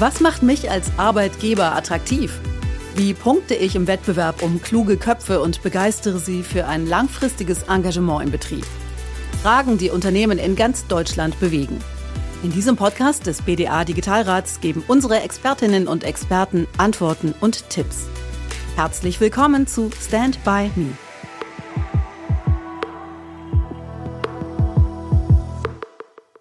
Was 0.00 0.20
macht 0.20 0.42
mich 0.42 0.70
als 0.70 0.90
Arbeitgeber 0.96 1.76
attraktiv? 1.76 2.40
Wie 2.94 3.12
punkte 3.12 3.54
ich 3.54 3.76
im 3.76 3.86
Wettbewerb 3.86 4.42
um 4.42 4.62
kluge 4.62 4.96
Köpfe 4.96 5.42
und 5.42 5.62
begeistere 5.62 6.18
sie 6.18 6.42
für 6.42 6.66
ein 6.66 6.86
langfristiges 6.86 7.64
Engagement 7.64 8.24
im 8.24 8.30
Betrieb? 8.30 8.64
Fragen, 9.42 9.76
die 9.76 9.90
Unternehmen 9.90 10.38
in 10.38 10.56
ganz 10.56 10.86
Deutschland 10.86 11.38
bewegen. 11.38 11.78
In 12.42 12.50
diesem 12.50 12.76
Podcast 12.76 13.26
des 13.26 13.42
BDA 13.42 13.84
Digitalrats 13.84 14.62
geben 14.62 14.82
unsere 14.88 15.20
Expertinnen 15.20 15.86
und 15.86 16.02
Experten 16.02 16.66
Antworten 16.78 17.34
und 17.38 17.68
Tipps. 17.68 18.06
Herzlich 18.76 19.20
willkommen 19.20 19.66
zu 19.66 19.90
Stand 20.00 20.42
by 20.44 20.70
Me. 20.76 20.96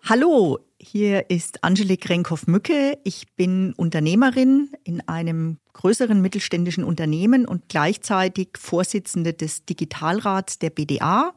Hallo, 0.05 0.59
hier 0.91 1.29
ist 1.29 1.63
Angelique 1.63 2.09
Renkhoff-Mücke. 2.09 2.97
Ich 3.03 3.27
bin 3.35 3.73
Unternehmerin 3.73 4.71
in 4.83 5.07
einem 5.07 5.57
größeren 5.73 6.19
mittelständischen 6.19 6.83
Unternehmen 6.83 7.45
und 7.45 7.69
gleichzeitig 7.69 8.49
Vorsitzende 8.57 9.33
des 9.33 9.65
Digitalrats 9.65 10.57
der 10.57 10.71
BDA. 10.71 11.33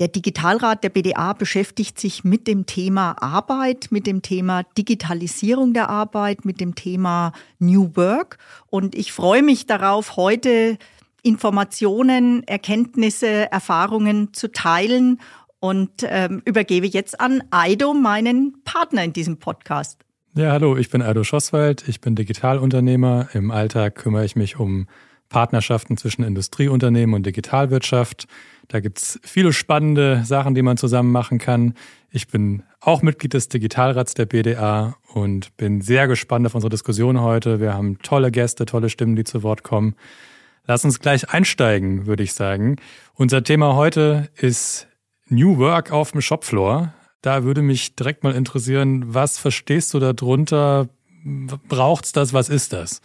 Der 0.00 0.08
Digitalrat 0.08 0.82
der 0.82 0.88
BDA 0.88 1.34
beschäftigt 1.34 2.00
sich 2.00 2.24
mit 2.24 2.48
dem 2.48 2.66
Thema 2.66 3.12
Arbeit, 3.22 3.88
mit 3.90 4.08
dem 4.08 4.22
Thema 4.22 4.64
Digitalisierung 4.76 5.72
der 5.72 5.88
Arbeit, 5.88 6.44
mit 6.44 6.60
dem 6.60 6.74
Thema 6.74 7.32
New 7.60 7.92
Work. 7.94 8.38
Und 8.66 8.96
ich 8.96 9.12
freue 9.12 9.44
mich 9.44 9.66
darauf, 9.66 10.16
heute 10.16 10.78
Informationen, 11.22 12.42
Erkenntnisse, 12.48 13.50
Erfahrungen 13.52 14.34
zu 14.34 14.50
teilen 14.50 15.20
und 15.64 16.06
ähm, 16.06 16.42
übergebe 16.44 16.86
jetzt 16.86 17.18
an 17.18 17.42
Aido, 17.50 17.94
meinen 17.94 18.62
Partner 18.64 19.02
in 19.02 19.14
diesem 19.14 19.38
Podcast. 19.38 19.98
Ja, 20.36 20.52
hallo, 20.52 20.76
ich 20.76 20.90
bin 20.90 21.00
Aido 21.00 21.24
Schosswald, 21.24 21.88
ich 21.88 22.02
bin 22.02 22.14
Digitalunternehmer. 22.14 23.30
Im 23.32 23.50
Alltag 23.50 23.94
kümmere 23.94 24.26
ich 24.26 24.36
mich 24.36 24.60
um 24.60 24.88
Partnerschaften 25.30 25.96
zwischen 25.96 26.22
Industrieunternehmen 26.22 27.14
und 27.14 27.24
Digitalwirtschaft. 27.24 28.26
Da 28.68 28.80
gibt's 28.80 29.18
viele 29.22 29.54
spannende 29.54 30.22
Sachen, 30.26 30.54
die 30.54 30.60
man 30.60 30.76
zusammen 30.76 31.10
machen 31.10 31.38
kann. 31.38 31.72
Ich 32.10 32.28
bin 32.28 32.62
auch 32.80 33.00
Mitglied 33.00 33.32
des 33.32 33.48
Digitalrats 33.48 34.12
der 34.12 34.26
BDA 34.26 34.96
und 35.14 35.56
bin 35.56 35.80
sehr 35.80 36.08
gespannt 36.08 36.44
auf 36.44 36.54
unsere 36.54 36.68
Diskussion 36.68 37.22
heute. 37.22 37.58
Wir 37.58 37.72
haben 37.72 38.00
tolle 38.00 38.30
Gäste, 38.30 38.66
tolle 38.66 38.90
Stimmen, 38.90 39.16
die 39.16 39.24
zu 39.24 39.42
Wort 39.42 39.62
kommen. 39.62 39.94
Lass 40.66 40.84
uns 40.84 41.00
gleich 41.00 41.30
einsteigen, 41.30 42.04
würde 42.04 42.22
ich 42.22 42.34
sagen. 42.34 42.76
Unser 43.14 43.42
Thema 43.42 43.76
heute 43.76 44.28
ist 44.36 44.88
New 45.34 45.58
Work 45.58 45.92
auf 45.92 46.12
dem 46.12 46.20
Shopfloor. 46.20 46.94
Da 47.20 47.44
würde 47.44 47.62
mich 47.62 47.96
direkt 47.96 48.22
mal 48.22 48.34
interessieren, 48.34 49.14
was 49.14 49.38
verstehst 49.38 49.94
du 49.94 49.98
darunter? 49.98 50.88
Braucht's 51.68 52.12
das? 52.12 52.32
Was 52.32 52.48
ist 52.48 52.72
das? 52.72 53.00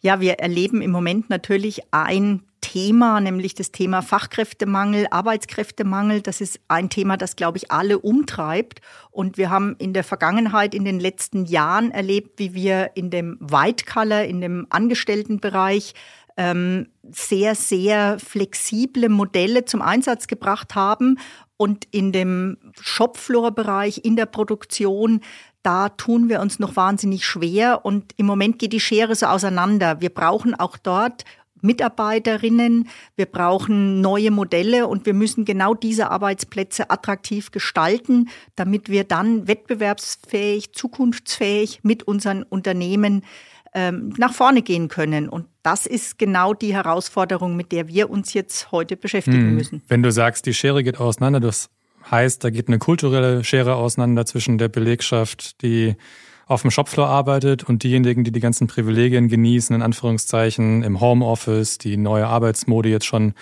Ja, 0.00 0.20
wir 0.20 0.40
erleben 0.40 0.82
im 0.82 0.90
Moment 0.90 1.30
natürlich 1.30 1.82
ein 1.92 2.42
Thema, 2.60 3.20
nämlich 3.20 3.54
das 3.54 3.70
Thema 3.70 4.02
Fachkräftemangel, 4.02 5.06
Arbeitskräftemangel. 5.10 6.22
Das 6.22 6.40
ist 6.40 6.60
ein 6.68 6.88
Thema, 6.90 7.16
das, 7.16 7.36
glaube 7.36 7.58
ich, 7.58 7.70
alle 7.70 7.98
umtreibt. 7.98 8.80
Und 9.10 9.36
wir 9.36 9.50
haben 9.50 9.76
in 9.78 9.92
der 9.92 10.04
Vergangenheit, 10.04 10.74
in 10.74 10.84
den 10.84 10.98
letzten 10.98 11.44
Jahren 11.44 11.90
erlebt, 11.90 12.38
wie 12.38 12.54
wir 12.54 12.92
in 12.94 13.10
dem 13.10 13.36
White 13.40 13.84
Color, 13.84 14.24
in 14.24 14.40
dem 14.40 14.66
Angestelltenbereich 14.70 15.94
ähm, 16.36 16.88
sehr, 17.10 17.54
sehr 17.54 18.18
flexible 18.18 19.08
Modelle 19.08 19.64
zum 19.64 19.82
Einsatz 19.82 20.26
gebracht 20.26 20.74
haben. 20.74 21.18
Und 21.62 21.86
in 21.92 22.10
dem 22.10 22.56
Shopfloor-Bereich, 22.80 24.00
in 24.02 24.16
der 24.16 24.26
Produktion, 24.26 25.20
da 25.62 25.90
tun 25.90 26.28
wir 26.28 26.40
uns 26.40 26.58
noch 26.58 26.74
wahnsinnig 26.74 27.24
schwer. 27.24 27.84
Und 27.84 28.14
im 28.16 28.26
Moment 28.26 28.58
geht 28.58 28.72
die 28.72 28.80
Schere 28.80 29.14
so 29.14 29.26
auseinander. 29.26 30.00
Wir 30.00 30.10
brauchen 30.10 30.58
auch 30.58 30.76
dort 30.76 31.24
Mitarbeiterinnen, 31.60 32.88
wir 33.14 33.26
brauchen 33.26 34.00
neue 34.00 34.32
Modelle 34.32 34.88
und 34.88 35.06
wir 35.06 35.14
müssen 35.14 35.44
genau 35.44 35.74
diese 35.74 36.10
Arbeitsplätze 36.10 36.90
attraktiv 36.90 37.52
gestalten, 37.52 38.28
damit 38.56 38.88
wir 38.88 39.04
dann 39.04 39.46
wettbewerbsfähig, 39.46 40.72
zukunftsfähig 40.72 41.84
mit 41.84 42.02
unseren 42.02 42.42
Unternehmen 42.42 43.22
ähm, 43.74 44.12
nach 44.18 44.32
vorne 44.32 44.62
gehen 44.62 44.88
können. 44.88 45.28
Und 45.28 45.46
das 45.62 45.86
ist 45.86 46.18
genau 46.18 46.54
die 46.54 46.74
Herausforderung, 46.74 47.56
mit 47.56 47.72
der 47.72 47.88
wir 47.88 48.10
uns 48.10 48.34
jetzt 48.34 48.70
heute 48.72 48.96
beschäftigen 48.96 49.48
hm. 49.48 49.54
müssen. 49.54 49.82
Wenn 49.88 50.02
du 50.02 50.10
sagst, 50.12 50.46
die 50.46 50.54
Schere 50.54 50.82
geht 50.82 51.00
auseinander, 51.00 51.40
das 51.40 51.70
heißt, 52.10 52.42
da 52.44 52.50
geht 52.50 52.68
eine 52.68 52.78
kulturelle 52.78 53.44
Schere 53.44 53.76
auseinander 53.76 54.26
zwischen 54.26 54.58
der 54.58 54.68
Belegschaft, 54.68 55.62
die 55.62 55.96
auf 56.46 56.62
dem 56.62 56.70
Shopfloor 56.70 57.08
arbeitet 57.08 57.64
und 57.64 57.82
diejenigen, 57.82 58.24
die 58.24 58.32
die 58.32 58.40
ganzen 58.40 58.66
Privilegien 58.66 59.28
genießen, 59.28 59.74
in 59.74 59.82
Anführungszeichen, 59.82 60.82
im 60.82 61.00
Homeoffice, 61.00 61.78
die 61.78 61.96
neue 61.96 62.26
Arbeitsmode 62.26 62.88
jetzt 62.88 63.06
schon 63.06 63.34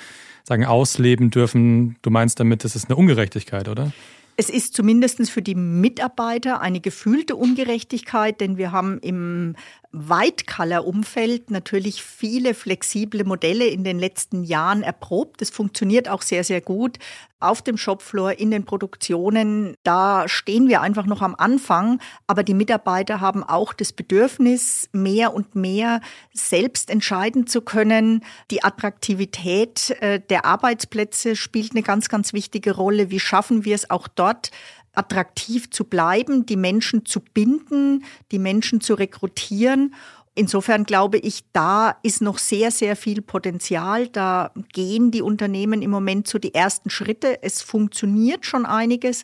sagen, 0.45 0.65
ausleben 0.65 1.31
dürfen. 1.31 1.97
Du 2.03 2.11
meinst 2.11 2.39
damit, 2.41 2.65
das 2.65 2.77
ist 2.77 2.89
eine 2.89 2.97
Ungerechtigkeit, 2.97 3.69
oder? 3.69 3.93
Es 4.37 4.49
ist 4.49 4.75
zumindest 4.75 5.31
für 5.31 5.43
die 5.43 5.55
Mitarbeiter 5.55 6.63
eine 6.63 6.81
gefühlte 6.81 7.37
Ungerechtigkeit, 7.37 8.41
denn 8.41 8.57
wir 8.57 8.73
haben 8.73 8.99
im 9.01 9.55
White-Color-Umfeld 9.93 11.51
natürlich 11.51 12.03
viele 12.03 12.55
flexible 12.55 13.25
Modelle 13.25 13.67
in 13.67 13.83
den 13.83 13.99
letzten 13.99 14.45
Jahren 14.45 14.85
erprobt. 14.85 15.41
Das 15.41 15.51
funktioniert 15.51 16.09
auch 16.09 16.23
sehr, 16.23 16.45
sehr 16.45 16.61
gut. 16.61 16.99
Auf 17.41 17.63
dem 17.63 17.77
Shopfloor, 17.77 18.33
in 18.33 18.51
den 18.51 18.65
Produktionen, 18.65 19.75
da 19.83 20.29
stehen 20.29 20.69
wir 20.69 20.83
einfach 20.83 21.07
noch 21.07 21.23
am 21.23 21.35
Anfang. 21.35 22.01
Aber 22.29 22.45
die 22.45 22.55
Mitarbeiter 22.55 23.21
haben 23.21 23.43
auch 23.43 23.73
das 23.73 23.93
Bedürfnis, 23.93 24.89
mehr 24.93 25.35
und 25.35 25.57
mehr 25.57 26.01
selbst 26.33 26.91
entscheiden 26.91 27.49
zu 27.49 27.61
können. 27.61 28.23
Die 28.53 28.63
Attraktivität 28.63 29.91
äh, 30.01 30.21
der 30.21 30.45
Arbeitsplätze 30.45 31.35
spielt 31.35 31.73
eine 31.73 31.83
ganz, 31.83 32.09
ganz 32.09 32.33
wichtige 32.33 32.77
Rolle. 32.77 33.11
Wie 33.11 33.21
schaffen 33.21 33.65
wir 33.65 33.75
es 33.75 33.91
auch 33.91 34.07
dort, 34.07 34.51
attraktiv 34.95 35.71
zu 35.71 35.85
bleiben, 35.85 36.47
die 36.47 36.57
Menschen 36.57 37.07
zu 37.07 37.21
binden, 37.21 38.05
die 38.33 38.39
Menschen 38.39 38.81
zu 38.81 38.95
rekrutieren. 38.95 39.95
Insofern 40.35 40.85
glaube 40.85 41.19
ich, 41.19 41.45
da 41.53 41.97
ist 42.03 42.23
noch 42.23 42.39
sehr, 42.39 42.71
sehr 42.71 42.97
viel 42.97 43.21
Potenzial. 43.23 44.09
Da 44.09 44.53
gehen 44.73 45.11
die 45.11 45.23
Unternehmen 45.23 45.83
im 45.83 45.91
Moment 45.91 46.29
so 46.29 46.39
die 46.39 46.55
ersten 46.55 46.91
Schritte. 46.91 47.43
Es 47.43 47.63
funktioniert 47.63 48.47
schon 48.47 48.67
einiges. 48.67 49.23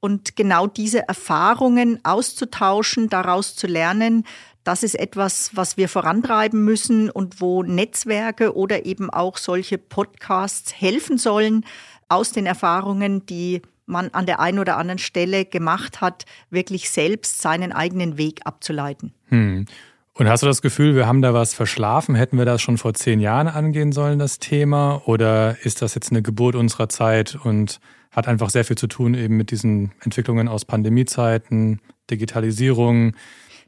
Und 0.00 0.36
genau 0.36 0.66
diese 0.66 1.08
Erfahrungen 1.08 2.00
auszutauschen, 2.04 3.08
daraus 3.08 3.56
zu 3.56 3.66
lernen, 3.66 4.24
das 4.64 4.82
ist 4.82 4.96
etwas, 4.96 5.50
was 5.54 5.76
wir 5.76 5.88
vorantreiben 5.88 6.64
müssen 6.64 7.08
und 7.08 7.40
wo 7.40 7.62
Netzwerke 7.62 8.56
oder 8.56 8.84
eben 8.84 9.10
auch 9.10 9.36
solche 9.36 9.78
Podcasts 9.78 10.72
helfen 10.74 11.18
sollen, 11.18 11.64
aus 12.08 12.32
den 12.32 12.46
Erfahrungen, 12.46 13.24
die 13.26 13.62
man 13.86 14.08
an 14.10 14.26
der 14.26 14.40
einen 14.40 14.58
oder 14.58 14.76
anderen 14.76 14.98
Stelle 14.98 15.44
gemacht 15.44 16.00
hat, 16.00 16.24
wirklich 16.50 16.90
selbst 16.90 17.40
seinen 17.40 17.72
eigenen 17.72 18.18
Weg 18.18 18.40
abzuleiten. 18.44 19.14
Hm. 19.28 19.66
Und 20.14 20.28
hast 20.28 20.42
du 20.42 20.46
das 20.46 20.62
Gefühl, 20.62 20.94
wir 20.94 21.06
haben 21.06 21.20
da 21.20 21.34
was 21.34 21.52
verschlafen? 21.52 22.14
Hätten 22.14 22.38
wir 22.38 22.46
das 22.46 22.62
schon 22.62 22.78
vor 22.78 22.94
zehn 22.94 23.20
Jahren 23.20 23.48
angehen 23.48 23.92
sollen, 23.92 24.18
das 24.18 24.38
Thema? 24.38 25.02
Oder 25.04 25.58
ist 25.62 25.82
das 25.82 25.94
jetzt 25.94 26.10
eine 26.10 26.22
Geburt 26.22 26.54
unserer 26.54 26.88
Zeit 26.88 27.34
und 27.44 27.80
hat 28.12 28.26
einfach 28.26 28.48
sehr 28.48 28.64
viel 28.64 28.78
zu 28.78 28.86
tun 28.86 29.12
eben 29.12 29.36
mit 29.36 29.50
diesen 29.50 29.92
Entwicklungen 30.00 30.48
aus 30.48 30.64
Pandemiezeiten, 30.64 31.80
Digitalisierung? 32.10 33.14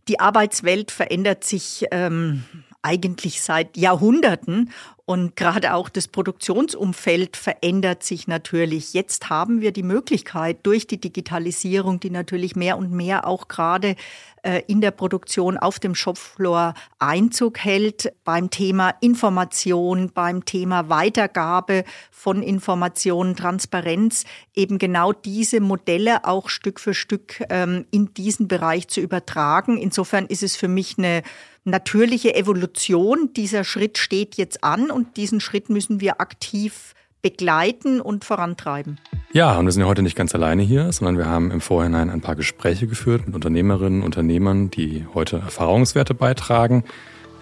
Die 0.09 0.21
Arbeitswelt 0.21 0.91
verändert 0.91 1.45
sich 1.45 1.85
ähm, 1.91 2.45
eigentlich 2.83 3.43
seit 3.43 3.77
Jahrhunderten 3.77 4.71
und 5.09 5.37
gerade 5.37 5.73
auch 5.73 5.89
das 5.89 6.07
Produktionsumfeld 6.07 7.39
verändert 7.39 8.03
sich 8.03 8.29
natürlich. 8.29 8.93
Jetzt 8.93 9.31
haben 9.31 9.63
wir 9.63 9.73
die 9.73 9.83
Möglichkeit 9.83 10.59
durch 10.65 10.87
die 10.87 11.01
Digitalisierung, 11.01 11.99
die 11.99 12.11
natürlich 12.11 12.57
mehr 12.57 12.77
und 12.77 12.93
mehr 12.93 13.27
auch 13.27 13.49
gerade 13.49 13.97
äh, 14.43 14.61
in 14.67 14.83
der 14.83 14.91
Produktion 14.91 15.57
auf 15.57 15.79
dem 15.79 15.95
Shopfloor 15.95 16.75
Einzug 16.99 17.59
hält, 17.59 18.13
beim 18.25 18.51
Thema 18.51 18.91
Information, 19.01 20.11
beim 20.13 20.45
Thema 20.45 20.91
Weitergabe 20.91 21.85
von 22.11 22.43
Informationen, 22.43 23.35
Transparenz, 23.35 24.25
eben 24.55 24.77
genau 24.77 25.15
diese 25.15 25.61
Modelle 25.61 26.27
auch 26.27 26.51
Stück 26.51 26.79
für 26.79 26.93
Stück 26.93 27.43
ähm, 27.49 27.87
in 27.91 28.13
diesen 28.13 28.47
Bereich 28.47 28.89
zu 28.89 29.01
übertragen. 29.01 29.79
Insofern 29.79 30.27
ist 30.27 30.43
es 30.43 30.55
für 30.55 30.69
mich 30.69 30.99
eine 30.99 31.23
natürliche 31.71 32.35
Evolution. 32.35 33.31
Dieser 33.35 33.65
Schritt 33.65 33.99
steht 33.99 34.37
jetzt 34.37 34.65
an 34.65 34.91
und 34.91 35.17
diesen 35.17 35.41
Schritt 35.41 35.71
müssen 35.71 36.01
wir 36.01 36.21
aktiv 36.21 36.95
begleiten 37.23 38.01
und 38.01 38.25
vorantreiben. 38.25 38.99
Ja, 39.33 39.59
und 39.59 39.67
wir 39.67 39.73
sind 39.73 39.83
ja 39.83 39.89
heute 39.89 40.03
nicht 40.03 40.17
ganz 40.17 40.35
alleine 40.35 40.63
hier, 40.63 40.93
sondern 40.93 41.19
wir 41.19 41.27
haben 41.27 41.51
im 41.51 41.61
Vorhinein 41.61 42.11
ein 42.11 42.21
paar 42.21 42.37
Gespräche 42.37 42.87
geführt 42.87 43.27
mit 43.27 43.35
Unternehmerinnen 43.35 44.01
und 44.01 44.07
Unternehmern, 44.07 44.71
die 44.71 45.05
heute 45.15 45.39
Erfahrungswerte 45.39 46.15
beitragen, 46.15 46.85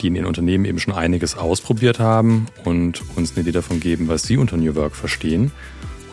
die 0.01 0.09
in 0.09 0.17
ihren 0.17 0.27
Unternehmen 0.27 0.65
eben 0.65 0.79
schon 0.79 0.95
einiges 0.95 1.37
ausprobiert 1.37 2.01
haben 2.01 2.47
und 2.65 3.03
uns 3.17 3.33
eine 3.33 3.43
Idee 3.43 3.53
davon 3.53 3.81
geben, 3.81 4.09
was 4.09 4.23
sie 4.23 4.37
unter 4.37 4.57
New 4.57 4.75
Work 4.75 4.97
verstehen. 4.97 5.53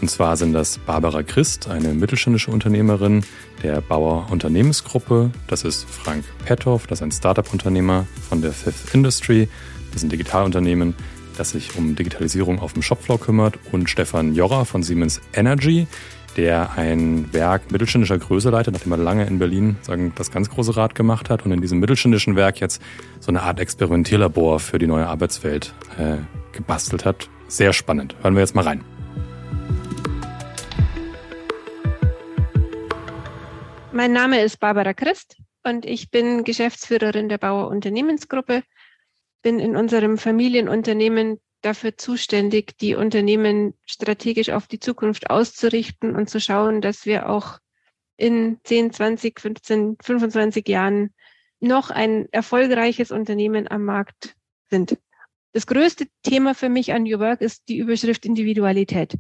Und 0.02 0.10
zwar 0.10 0.36
sind 0.36 0.54
das 0.54 0.78
Barbara 0.80 1.24
Christ, 1.24 1.70
eine 1.70 1.90
mittelständische 1.94 2.52
Unternehmerin 2.52 3.24
der 3.62 3.82
Bauer 3.82 4.28
Unternehmensgruppe. 4.30 5.32
Das 5.48 5.64
ist 5.64 5.86
Frank 5.90 6.26
Pethoff, 6.46 6.88
das 6.88 7.00
ist 7.00 7.04
ein 7.04 7.12
Startup-Unternehmer 7.12 8.06
von 8.28 8.42
der 8.42 8.52
Fifth 8.52 8.94
Industry. 8.94 9.48
Das 9.88 9.98
ist 9.98 10.04
ein 10.04 10.10
Digitalunternehmen, 10.10 10.96
das 11.38 11.52
sich 11.52 11.78
um 11.78 11.96
Digitalisierung 11.96 12.60
auf 12.60 12.74
dem 12.74 12.82
Shopfloor 12.82 13.20
kümmert. 13.20 13.58
Und 13.72 13.90
Stefan 13.90 14.36
Jorra 14.36 14.66
von 14.66 14.84
Siemens 14.84 15.22
Energy, 15.34 15.88
der 16.36 16.78
ein 16.78 17.32
Werk 17.32 17.72
mittelständischer 17.72 18.18
Größe 18.18 18.50
leitet, 18.50 18.74
nachdem 18.74 18.92
er 18.92 18.98
lange 18.98 19.26
in 19.26 19.40
Berlin 19.40 19.78
sagen, 19.82 20.14
das 20.16 20.32
ganz 20.32 20.50
große 20.50 20.76
Rad 20.76 20.96
gemacht 20.96 21.30
hat 21.30 21.46
und 21.46 21.52
in 21.52 21.62
diesem 21.62 21.80
mittelständischen 21.80 22.36
Werk 22.36 22.60
jetzt 22.60 22.82
so 23.20 23.30
eine 23.30 23.44
Art 23.44 23.60
Experimentierlabor 23.60 24.60
für 24.60 24.80
die 24.80 24.88
neue 24.88 25.08
Arbeitswelt 25.08 25.74
äh, 25.98 26.18
gebastelt 26.52 27.06
hat. 27.06 27.30
Sehr 27.48 27.74
spannend. 27.74 28.16
Hören 28.22 28.34
wir 28.34 28.42
jetzt 28.42 28.56
mal 28.56 28.64
rein. 28.64 28.93
Mein 33.96 34.12
Name 34.12 34.42
ist 34.42 34.60
Barbara 34.60 34.96
Christ 34.96 35.38
und 35.64 35.86
ich 35.86 36.10
bin 36.10 36.44
Geschäftsführerin 36.44 37.30
der 37.30 37.38
Bauer 37.38 37.68
Unternehmensgruppe, 37.68 38.64
bin 39.44 39.60
in 39.60 39.76
unserem 39.76 40.18
Familienunternehmen 40.18 41.40
dafür 41.62 41.96
zuständig, 41.96 42.76
die 42.80 42.96
Unternehmen 42.96 43.76
strategisch 43.86 44.50
auf 44.50 44.66
die 44.66 44.80
Zukunft 44.80 45.30
auszurichten 45.30 46.16
und 46.16 46.28
zu 46.28 46.42
schauen, 46.42 46.82
dass 46.82 47.06
wir 47.06 47.30
auch 47.30 47.60
in 48.18 48.60
10, 48.64 48.94
20, 48.94 49.40
15, 49.40 49.98
25 50.02 50.68
Jahren 50.68 51.14
noch 51.60 51.92
ein 51.92 52.28
erfolgreiches 52.32 53.12
Unternehmen 53.12 53.68
am 53.70 53.86
Markt 53.86 54.36
sind. 54.72 54.98
Das 55.52 55.68
größte 55.68 56.08
Thema 56.24 56.56
für 56.56 56.70
mich 56.70 56.94
an 56.94 57.04
New 57.04 57.20
Work 57.20 57.42
ist 57.42 57.70
die 57.70 57.78
Überschrift 57.78 58.26
Individualität, 58.26 59.14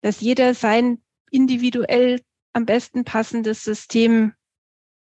dass 0.00 0.20
jeder 0.20 0.54
sein 0.54 1.02
individuell 1.32 2.20
am 2.56 2.64
besten 2.64 3.04
passendes 3.04 3.62
System 3.62 4.32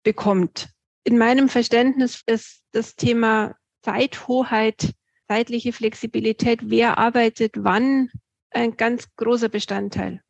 bekommt. 0.04 0.70
In 1.04 1.18
meinem 1.18 1.50
Verständnis 1.50 2.24
ist 2.26 2.64
das 2.72 2.96
Thema 2.96 3.56
Zeithoheit, 3.82 4.94
zeitliche 5.28 5.74
Flexibilität, 5.74 6.62
wer 6.64 6.98
arbeitet 6.98 7.56
wann, 7.58 8.10
ein 8.52 8.78
ganz 8.78 9.14
großer 9.18 9.50
Bestandteil. 9.50 10.22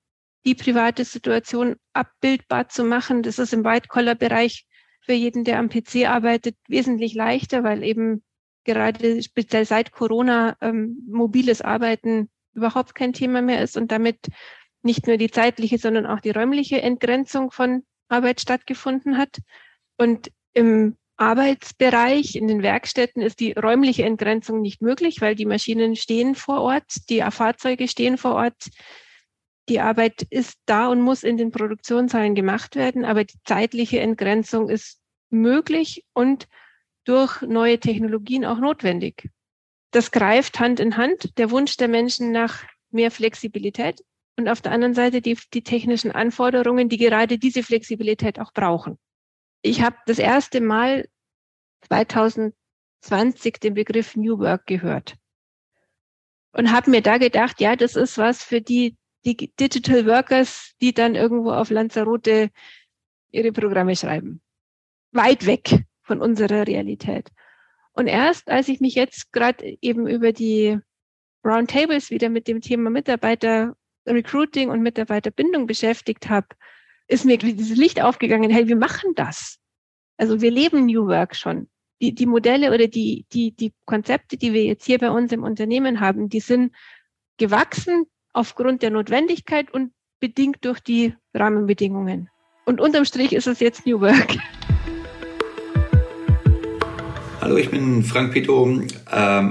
Die 0.43 0.55
private 0.55 1.05
Situation 1.05 1.75
abbildbar 1.93 2.69
zu 2.69 2.83
machen, 2.83 3.21
das 3.21 3.37
ist 3.37 3.53
im 3.53 3.63
White-Collar-Bereich 3.63 4.65
für 5.01 5.13
jeden, 5.13 5.43
der 5.43 5.59
am 5.59 5.69
PC 5.69 6.07
arbeitet, 6.07 6.55
wesentlich 6.67 7.13
leichter, 7.13 7.63
weil 7.63 7.83
eben 7.83 8.23
gerade 8.63 9.21
speziell 9.21 9.65
seit 9.65 9.91
Corona 9.91 10.57
ähm, 10.61 10.97
mobiles 11.07 11.61
Arbeiten 11.61 12.31
überhaupt 12.55 12.95
kein 12.95 13.13
Thema 13.13 13.43
mehr 13.43 13.61
ist 13.61 13.77
und 13.77 13.91
damit 13.91 14.17
nicht 14.83 15.07
nur 15.07 15.17
die 15.17 15.31
zeitliche, 15.31 15.77
sondern 15.77 16.05
auch 16.05 16.19
die 16.19 16.31
räumliche 16.31 16.81
Entgrenzung 16.81 17.51
von 17.51 17.83
Arbeit 18.09 18.41
stattgefunden 18.41 19.17
hat. 19.17 19.37
Und 19.97 20.31
im 20.53 20.97
Arbeitsbereich, 21.17 22.35
in 22.35 22.47
den 22.47 22.63
Werkstätten 22.63 23.21
ist 23.21 23.39
die 23.39 23.53
räumliche 23.53 24.03
Entgrenzung 24.03 24.61
nicht 24.61 24.81
möglich, 24.81 25.21
weil 25.21 25.35
die 25.35 25.45
Maschinen 25.45 25.95
stehen 25.95 26.35
vor 26.35 26.61
Ort, 26.61 27.09
die 27.09 27.21
Fahrzeuge 27.29 27.87
stehen 27.87 28.17
vor 28.17 28.35
Ort. 28.35 28.69
Die 29.69 29.79
Arbeit 29.79 30.23
ist 30.29 30.57
da 30.65 30.87
und 30.87 31.01
muss 31.01 31.23
in 31.23 31.37
den 31.37 31.51
Produktionshallen 31.51 32.35
gemacht 32.35 32.75
werden, 32.75 33.05
aber 33.05 33.23
die 33.23 33.39
zeitliche 33.45 33.99
Entgrenzung 33.99 34.69
ist 34.69 34.99
möglich 35.29 36.03
und 36.13 36.47
durch 37.05 37.41
neue 37.41 37.79
Technologien 37.79 38.45
auch 38.45 38.59
notwendig. 38.59 39.29
Das 39.91 40.11
greift 40.11 40.59
Hand 40.59 40.79
in 40.79 40.97
Hand, 40.97 41.37
der 41.37 41.51
Wunsch 41.51 41.77
der 41.77 41.87
Menschen 41.87 42.31
nach 42.31 42.63
mehr 42.91 43.11
Flexibilität 43.11 44.01
und 44.37 44.47
auf 44.49 44.61
der 44.61 44.71
anderen 44.71 44.93
Seite 44.93 45.21
die, 45.21 45.37
die 45.53 45.63
technischen 45.63 46.11
Anforderungen, 46.11 46.89
die 46.89 46.97
gerade 46.97 47.37
diese 47.37 47.63
Flexibilität 47.63 48.39
auch 48.39 48.53
brauchen. 48.53 48.97
Ich 49.61 49.81
habe 49.81 49.95
das 50.05 50.19
erste 50.19 50.59
Mal 50.59 51.07
2020 51.87 53.59
den 53.61 53.73
Begriff 53.75 54.15
New 54.15 54.39
Work 54.39 54.65
gehört 54.65 55.15
und 56.51 56.71
habe 56.71 56.91
mir 56.91 57.01
da 57.01 57.17
gedacht, 57.17 57.61
ja, 57.61 57.75
das 57.75 57.95
ist 57.95 58.17
was 58.17 58.43
für 58.43 58.61
die, 58.61 58.97
die 59.25 59.53
Digital 59.59 60.05
Workers, 60.05 60.73
die 60.81 60.93
dann 60.93 61.15
irgendwo 61.15 61.51
auf 61.51 61.69
Lanzarote 61.69 62.49
ihre 63.31 63.51
Programme 63.51 63.95
schreiben. 63.95 64.41
Weit 65.11 65.45
weg 65.45 65.85
von 66.01 66.21
unserer 66.21 66.67
Realität. 66.67 67.29
Und 67.93 68.07
erst 68.07 68.49
als 68.49 68.67
ich 68.67 68.79
mich 68.79 68.95
jetzt 68.95 69.31
gerade 69.31 69.77
eben 69.81 70.07
über 70.07 70.31
die 70.31 70.79
Roundtables 71.45 72.09
wieder 72.09 72.29
mit 72.29 72.47
dem 72.47 72.61
Thema 72.61 72.89
Mitarbeiter 72.89 73.75
Recruiting 74.05 74.69
und 74.69 74.81
Mitarbeiterbindung 74.81 75.67
beschäftigt 75.67 76.29
habe, 76.29 76.47
ist 77.07 77.25
mir 77.25 77.37
dieses 77.37 77.77
Licht 77.77 78.01
aufgegangen, 78.01 78.49
hey, 78.49 78.67
wir 78.67 78.75
machen 78.75 79.13
das. 79.15 79.57
Also 80.17 80.41
wir 80.41 80.51
leben 80.51 80.85
New 80.85 81.07
Work 81.07 81.35
schon. 81.35 81.69
Die, 82.01 82.13
die 82.13 82.25
Modelle 82.25 82.73
oder 82.73 82.87
die, 82.87 83.25
die, 83.31 83.55
die 83.55 83.73
Konzepte, 83.85 84.37
die 84.37 84.53
wir 84.53 84.63
jetzt 84.63 84.85
hier 84.85 84.99
bei 84.99 85.09
uns 85.09 85.31
im 85.31 85.43
Unternehmen 85.43 85.99
haben, 85.99 86.29
die 86.29 86.39
sind 86.39 86.73
gewachsen 87.37 88.05
aufgrund 88.33 88.81
der 88.81 88.89
Notwendigkeit 88.89 89.71
und 89.71 89.93
bedingt 90.19 90.65
durch 90.65 90.79
die 90.79 91.15
Rahmenbedingungen. 91.33 92.29
Und 92.65 92.81
unterm 92.81 93.05
Strich 93.05 93.33
ist 93.33 93.47
es 93.47 93.59
jetzt 93.59 93.85
New 93.85 94.01
Work. 94.01 94.37
Hallo, 97.41 97.57
ich 97.57 97.69
bin 97.69 98.03
Frank 98.03 98.31
Pito, 98.31 98.65
ähm, 98.65 98.89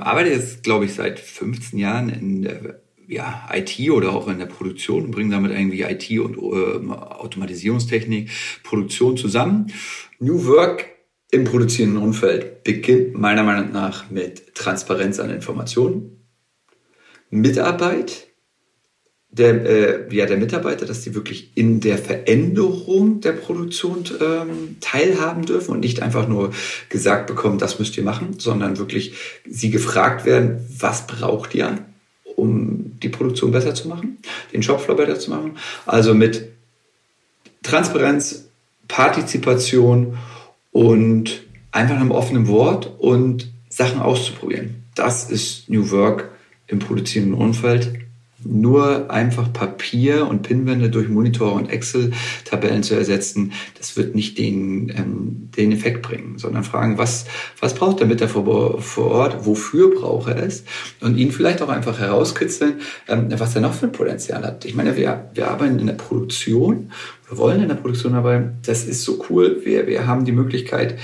arbeite 0.03 0.31
jetzt, 0.31 0.63
glaube 0.63 0.87
ich, 0.87 0.95
seit 0.95 1.21
15 1.21 1.79
Jahren 1.79 2.09
in 2.09 2.43
der 2.43 2.82
ja, 3.13 3.49
IT 3.53 3.91
oder 3.91 4.13
auch 4.13 4.29
in 4.29 4.39
der 4.39 4.47
Produktion 4.47 5.05
und 5.05 5.11
bringen 5.11 5.31
damit 5.31 5.53
irgendwie 5.53 5.83
IT 5.83 6.19
und 6.19 6.37
äh, 6.37 6.93
Automatisierungstechnik, 6.93 8.31
Produktion 8.63 9.17
zusammen. 9.17 9.73
New 10.19 10.47
Work 10.47 10.87
im 11.31 11.45
produzierenden 11.45 12.03
Umfeld 12.03 12.65
beginnt 12.65 13.19
meiner 13.19 13.43
Meinung 13.43 13.73
nach 13.73 14.11
mit 14.11 14.55
Transparenz 14.55 15.19
an 15.19 15.31
Informationen, 15.31 16.19
Mitarbeit 17.31 18.29
der, 19.33 19.65
äh, 19.65 20.15
ja, 20.15 20.27
der 20.27 20.37
Mitarbeiter, 20.37 20.85
dass 20.85 21.01
die 21.01 21.15
wirklich 21.15 21.57
in 21.57 21.81
der 21.81 21.97
Veränderung 21.97 23.23
der 23.23 23.33
Produktion 23.33 24.05
ähm, 24.21 24.77
teilhaben 24.81 25.47
dürfen 25.47 25.73
und 25.73 25.81
nicht 25.81 26.03
einfach 26.03 26.29
nur 26.29 26.53
gesagt 26.91 27.29
bekommen, 27.29 27.59
das 27.59 27.79
müsst 27.79 27.97
ihr 27.97 28.05
machen, 28.05 28.39
sondern 28.39 28.77
wirklich 28.77 29.15
sie 29.49 29.71
gefragt 29.71 30.27
werden, 30.27 30.61
was 30.79 31.07
braucht 31.07 31.55
ihr? 31.55 31.79
Um 32.37 32.99
die 33.03 33.09
Produktion 33.09 33.53
besser 33.53 33.75
zu 33.75 33.89
machen, 33.89 34.19
den 34.53 34.63
Shopfloor 34.63 34.97
besser 34.97 35.19
zu 35.19 35.31
machen. 35.31 35.57
Also 35.87 36.15
mit 36.15 36.49
Transparenz, 37.63 38.49
Partizipation 38.89 40.19
und 40.73 41.43
einfach 41.71 41.97
einem 41.97 42.11
offenen 42.11 42.49
Wort 42.49 42.91
und 42.99 43.51
Sachen 43.69 44.01
auszuprobieren. 44.01 44.85
Das 44.95 45.31
ist 45.31 45.69
New 45.69 45.91
Work 45.91 46.31
im 46.67 46.79
produzierenden 46.79 47.35
Umfeld 47.35 48.02
nur 48.45 49.11
einfach 49.11 49.53
Papier 49.53 50.27
und 50.27 50.43
Pinwände 50.43 50.91
durch 50.91 51.09
Monitor 51.09 51.53
und 51.53 51.71
Excel-Tabellen 51.71 52.83
zu 52.83 52.95
ersetzen, 52.95 53.53
das 53.79 53.97
wird 53.97 54.15
nicht 54.15 54.39
den, 54.39 54.89
ähm, 54.97 55.51
den 55.57 55.73
Effekt 55.73 56.03
bringen, 56.03 56.39
sondern 56.39 56.65
fragen, 56.65 56.99
was, 56.99 57.27
was 57.61 57.75
braucht 57.75 58.01
der 58.01 58.07
Mitarbeiter 58.07 58.81
vor 58.81 59.11
Ort, 59.11 59.47
wofür 59.47 59.95
braucht 59.95 60.29
er 60.29 60.43
es? 60.43 60.65
Und 61.01 61.17
ihn 61.17 61.33
vielleicht 61.33 61.63
auch 61.63 61.69
einfach 61.69 61.99
herauskitzeln, 61.99 62.81
ähm, 63.09 63.29
was 63.37 63.55
er 63.55 63.63
noch 63.63 63.75
für 63.75 63.87
ein 63.87 63.93
Potenzial 63.93 64.45
hat. 64.45 64.65
Ich 64.65 64.75
meine, 64.75 64.97
wir, 64.97 65.31
wir 65.35 65.51
arbeiten 65.51 65.79
in 65.79 65.87
der 65.87 65.95
Produktion, 65.95 66.93
wir 67.29 67.39
wollen 67.39 67.63
in 67.63 67.69
der 67.69 67.77
Produktion 67.77 68.15
arbeiten, 68.15 68.59
das 68.65 68.85
ist 68.85 69.03
so 69.03 69.25
cool, 69.29 69.61
wir, 69.65 69.87
wir 69.87 70.07
haben 70.07 70.25
die 70.25 70.33
Möglichkeit, 70.33 70.99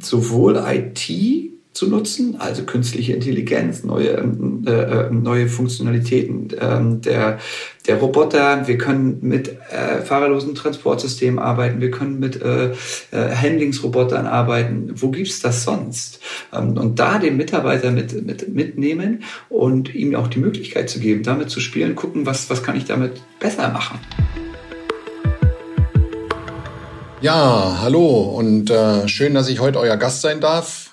sowohl 0.00 0.56
IT 0.56 1.55
zu 1.76 1.88
nutzen, 1.88 2.36
also 2.38 2.62
künstliche 2.62 3.12
Intelligenz, 3.12 3.84
neue, 3.84 4.08
äh, 4.08 4.70
äh, 4.70 5.10
neue 5.10 5.46
Funktionalitäten 5.46 6.48
äh, 6.50 7.00
der, 7.04 7.38
der 7.86 7.96
Roboter. 7.98 8.66
Wir 8.66 8.78
können 8.78 9.18
mit 9.20 9.48
äh, 9.48 10.00
fahrerlosen 10.00 10.54
Transportsystemen 10.54 11.38
arbeiten, 11.38 11.82
wir 11.82 11.90
können 11.90 12.18
mit 12.18 12.40
äh, 12.40 12.70
äh, 12.70 12.74
Handlingsrobotern 13.12 14.26
arbeiten. 14.26 14.90
Wo 14.94 15.10
gibt's 15.10 15.40
das 15.40 15.64
sonst? 15.64 16.20
Ähm, 16.50 16.78
und 16.78 16.98
da 16.98 17.18
den 17.18 17.36
Mitarbeiter 17.36 17.90
mit, 17.90 18.24
mit, 18.24 18.48
mitnehmen 18.48 19.22
und 19.50 19.94
ihm 19.94 20.14
auch 20.14 20.28
die 20.28 20.38
Möglichkeit 20.38 20.88
zu 20.88 20.98
geben, 20.98 21.24
damit 21.24 21.50
zu 21.50 21.60
spielen, 21.60 21.94
gucken, 21.94 22.24
was, 22.24 22.48
was 22.48 22.62
kann 22.62 22.76
ich 22.76 22.86
damit 22.86 23.20
besser 23.38 23.68
machen. 23.68 24.00
Ja, 27.20 27.80
hallo 27.82 28.34
und 28.38 28.70
äh, 28.70 29.06
schön, 29.08 29.34
dass 29.34 29.48
ich 29.50 29.60
heute 29.60 29.78
euer 29.78 29.98
Gast 29.98 30.22
sein 30.22 30.40
darf. 30.40 30.85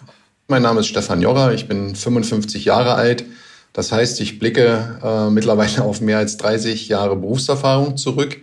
Mein 0.54 0.62
Name 0.62 0.82
ist 0.82 0.88
Stefan 0.90 1.20
Jorra, 1.20 1.52
ich 1.52 1.68
bin 1.68 1.96
55 1.96 2.64
Jahre 2.64 2.94
alt. 2.94 3.26
Das 3.74 3.92
heißt, 3.92 4.22
ich 4.22 4.38
blicke 4.38 5.00
äh, 5.04 5.32
mittlerweile 5.32 5.82
auf 5.84 6.00
mehr 6.00 6.20
als 6.20 6.38
30 6.38 6.90
Jahre 6.90 7.16
Berufserfahrung 7.16 7.98
zurück. 7.98 8.38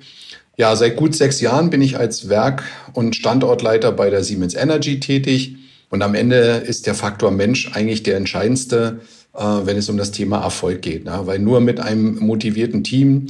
Ja, 0.56 0.74
seit 0.74 0.96
gut 0.96 1.14
sechs 1.14 1.40
Jahren 1.40 1.70
bin 1.70 1.80
ich 1.82 1.98
als 1.98 2.28
Werk- 2.28 2.64
und 2.94 3.14
Standortleiter 3.14 3.92
bei 3.92 4.10
der 4.10 4.24
Siemens 4.24 4.56
Energy 4.56 4.98
tätig. 4.98 5.54
Und 5.88 6.02
am 6.02 6.16
Ende 6.16 6.64
ist 6.66 6.88
der 6.88 6.96
Faktor 6.96 7.30
Mensch 7.30 7.70
eigentlich 7.74 8.02
der 8.02 8.16
entscheidendste, 8.16 8.98
äh, 9.32 9.44
wenn 9.44 9.76
es 9.76 9.88
um 9.88 9.96
das 9.96 10.10
Thema 10.10 10.42
Erfolg 10.42 10.82
geht. 10.82 11.04
Ne? 11.04 11.16
Weil 11.26 11.38
nur 11.38 11.60
mit 11.60 11.78
einem 11.78 12.18
motivierten 12.18 12.82
Team 12.82 13.28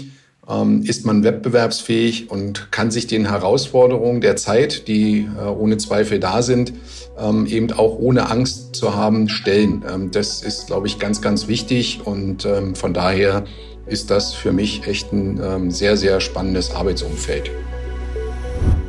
ist 0.83 1.07
man 1.07 1.23
wettbewerbsfähig 1.23 2.29
und 2.29 2.73
kann 2.73 2.91
sich 2.91 3.07
den 3.07 3.29
Herausforderungen 3.29 4.21
der 4.21 4.35
Zeit, 4.35 4.89
die 4.89 5.29
äh, 5.39 5.45
ohne 5.45 5.77
Zweifel 5.77 6.19
da 6.19 6.43
sind, 6.43 6.73
ähm, 7.19 7.47
eben 7.47 7.73
auch 7.73 7.99
ohne 7.99 8.29
Angst 8.31 8.75
zu 8.75 8.95
haben, 8.97 9.29
stellen. 9.29 9.85
Ähm, 9.89 10.11
das 10.11 10.43
ist, 10.43 10.67
glaube 10.67 10.89
ich, 10.89 10.99
ganz, 10.99 11.23
ganz 11.23 11.47
wichtig 11.47 12.01
und 12.05 12.45
ähm, 12.47 12.75
von 12.75 12.93
daher 12.93 13.45
ist 13.87 14.11
das 14.11 14.35
für 14.35 14.53
mich 14.53 14.87
echt 14.87 15.13
ein 15.13 15.41
ähm, 15.43 15.71
sehr, 15.71 15.97
sehr 15.97 16.21
spannendes 16.21 16.75
Arbeitsumfeld. 16.75 17.51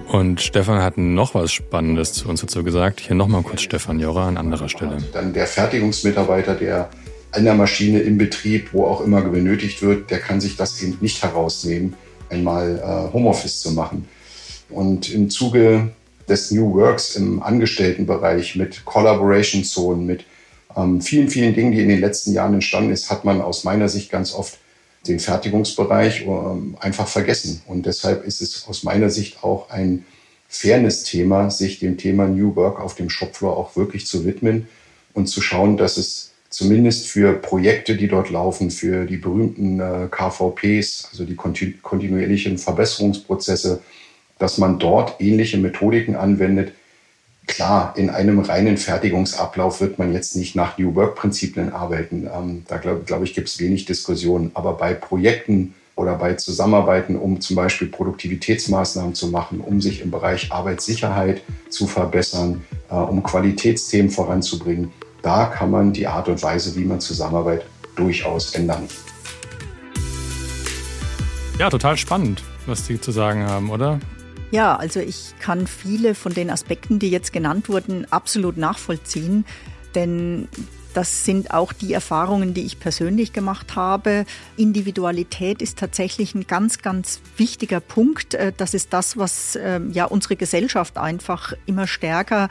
Und 0.07 0.41
Stefan 0.41 0.81
hat 0.81 0.97
noch 0.97 1.35
was 1.35 1.53
Spannendes 1.53 2.13
zu 2.13 2.27
uns 2.27 2.41
dazu 2.41 2.63
gesagt. 2.63 2.99
Hier 2.99 3.15
nochmal 3.15 3.43
kurz 3.43 3.61
Stefan 3.61 3.99
Jorra 3.99 4.27
an 4.27 4.37
anderer 4.37 4.67
Stelle. 4.67 4.97
Dann 5.13 5.31
der 5.31 5.47
Fertigungsmitarbeiter, 5.47 6.55
der 6.55 6.89
der 7.39 7.53
Maschine 7.55 7.99
im 8.01 8.17
Betrieb, 8.17 8.73
wo 8.73 8.85
auch 8.85 9.01
immer 9.01 9.21
benötigt 9.21 9.81
wird, 9.81 10.11
der 10.11 10.19
kann 10.19 10.41
sich 10.41 10.57
das 10.57 10.81
eben 10.81 10.97
nicht 11.01 11.23
herausnehmen, 11.23 11.95
einmal 12.29 12.79
äh, 12.79 13.13
Homeoffice 13.13 13.61
zu 13.61 13.71
machen. 13.71 14.07
Und 14.69 15.09
im 15.11 15.29
Zuge 15.29 15.91
des 16.27 16.51
New 16.51 16.73
Works 16.75 17.15
im 17.15 17.41
Angestelltenbereich 17.43 18.55
mit 18.55 18.85
Collaboration-Zonen, 18.85 20.05
mit 20.05 20.25
ähm, 20.75 21.01
vielen, 21.01 21.29
vielen 21.29 21.53
Dingen, 21.53 21.71
die 21.71 21.81
in 21.81 21.89
den 21.89 21.99
letzten 21.99 22.33
Jahren 22.33 22.53
entstanden 22.53 22.91
ist, 22.91 23.09
hat 23.09 23.25
man 23.25 23.41
aus 23.41 23.63
meiner 23.63 23.89
Sicht 23.89 24.09
ganz 24.11 24.33
oft 24.33 24.57
den 25.07 25.19
Fertigungsbereich 25.19 26.21
ähm, 26.25 26.77
einfach 26.79 27.07
vergessen. 27.07 27.61
Und 27.67 27.85
deshalb 27.85 28.25
ist 28.25 28.41
es 28.41 28.67
aus 28.67 28.83
meiner 28.83 29.09
Sicht 29.09 29.43
auch 29.43 29.69
ein 29.69 30.05
Fairness-Thema, 30.47 31.49
sich 31.49 31.79
dem 31.79 31.97
Thema 31.97 32.27
New 32.27 32.55
Work 32.55 32.79
auf 32.79 32.95
dem 32.95 33.09
Shopfloor 33.09 33.57
auch 33.57 33.75
wirklich 33.75 34.05
zu 34.05 34.25
widmen 34.25 34.67
und 35.13 35.27
zu 35.27 35.41
schauen, 35.41 35.77
dass 35.77 35.97
es 35.97 36.30
zumindest 36.51 37.07
für 37.07 37.33
Projekte, 37.33 37.95
die 37.95 38.07
dort 38.07 38.29
laufen, 38.29 38.69
für 38.69 39.05
die 39.05 39.17
berühmten 39.17 39.79
äh, 39.79 40.07
KVPs, 40.11 41.07
also 41.11 41.23
die 41.23 41.35
kontinuierlichen 41.35 42.57
Verbesserungsprozesse, 42.57 43.81
dass 44.37 44.57
man 44.57 44.77
dort 44.77 45.19
ähnliche 45.19 45.57
Methodiken 45.57 46.15
anwendet. 46.15 46.73
Klar, 47.47 47.93
in 47.97 48.09
einem 48.09 48.39
reinen 48.39 48.77
Fertigungsablauf 48.77 49.81
wird 49.81 49.97
man 49.97 50.13
jetzt 50.13 50.35
nicht 50.35 50.55
nach 50.55 50.77
New 50.77 50.93
Work-Prinzipien 50.93 51.71
arbeiten. 51.71 52.29
Ähm, 52.31 52.63
da 52.67 52.77
glaube 52.77 53.03
glaub 53.05 53.23
ich, 53.23 53.33
gibt 53.33 53.47
es 53.47 53.59
wenig 53.59 53.85
Diskussionen. 53.85 54.51
Aber 54.53 54.73
bei 54.73 54.93
Projekten 54.93 55.73
oder 55.95 56.15
bei 56.15 56.33
Zusammenarbeiten, 56.33 57.15
um 57.15 57.39
zum 57.39 57.55
Beispiel 57.55 57.87
Produktivitätsmaßnahmen 57.87 59.15
zu 59.15 59.27
machen, 59.27 59.61
um 59.61 59.81
sich 59.81 60.01
im 60.01 60.11
Bereich 60.11 60.51
Arbeitssicherheit 60.51 61.41
zu 61.69 61.87
verbessern, 61.87 62.61
äh, 62.89 62.95
um 62.95 63.23
Qualitätsthemen 63.23 64.11
voranzubringen, 64.11 64.91
da 65.21 65.45
kann 65.45 65.71
man 65.71 65.93
die 65.93 66.07
Art 66.07 66.27
und 66.27 66.41
Weise, 66.41 66.75
wie 66.75 66.85
man 66.85 66.99
zusammenarbeitet, 66.99 67.67
durchaus 67.95 68.55
ändern. 68.55 68.87
Ja, 71.59 71.69
total 71.69 71.97
spannend, 71.97 72.43
was 72.65 72.87
Sie 72.87 72.99
zu 72.99 73.11
sagen 73.11 73.45
haben, 73.45 73.69
oder? 73.69 73.99
Ja, 74.51 74.75
also 74.75 74.99
ich 74.99 75.33
kann 75.39 75.67
viele 75.67 76.15
von 76.15 76.33
den 76.33 76.49
Aspekten, 76.49 76.99
die 76.99 77.09
jetzt 77.09 77.31
genannt 77.31 77.69
wurden, 77.69 78.05
absolut 78.11 78.57
nachvollziehen, 78.57 79.45
denn 79.95 80.47
das 80.93 81.23
sind 81.23 81.51
auch 81.51 81.71
die 81.71 81.93
Erfahrungen, 81.93 82.53
die 82.53 82.65
ich 82.65 82.79
persönlich 82.79 83.31
gemacht 83.31 83.75
habe. 83.75 84.25
Individualität 84.57 85.61
ist 85.61 85.77
tatsächlich 85.77 86.35
ein 86.35 86.47
ganz, 86.47 86.79
ganz 86.79 87.21
wichtiger 87.37 87.79
Punkt. 87.79 88.33
Äh, 88.33 88.51
das 88.55 88.73
ist 88.73 88.91
das, 88.91 89.17
was 89.17 89.57
ähm, 89.61 89.91
ja 89.91 90.05
unsere 90.05 90.35
Gesellschaft 90.35 90.97
einfach 90.97 91.53
immer 91.65 91.87
stärker 91.87 92.49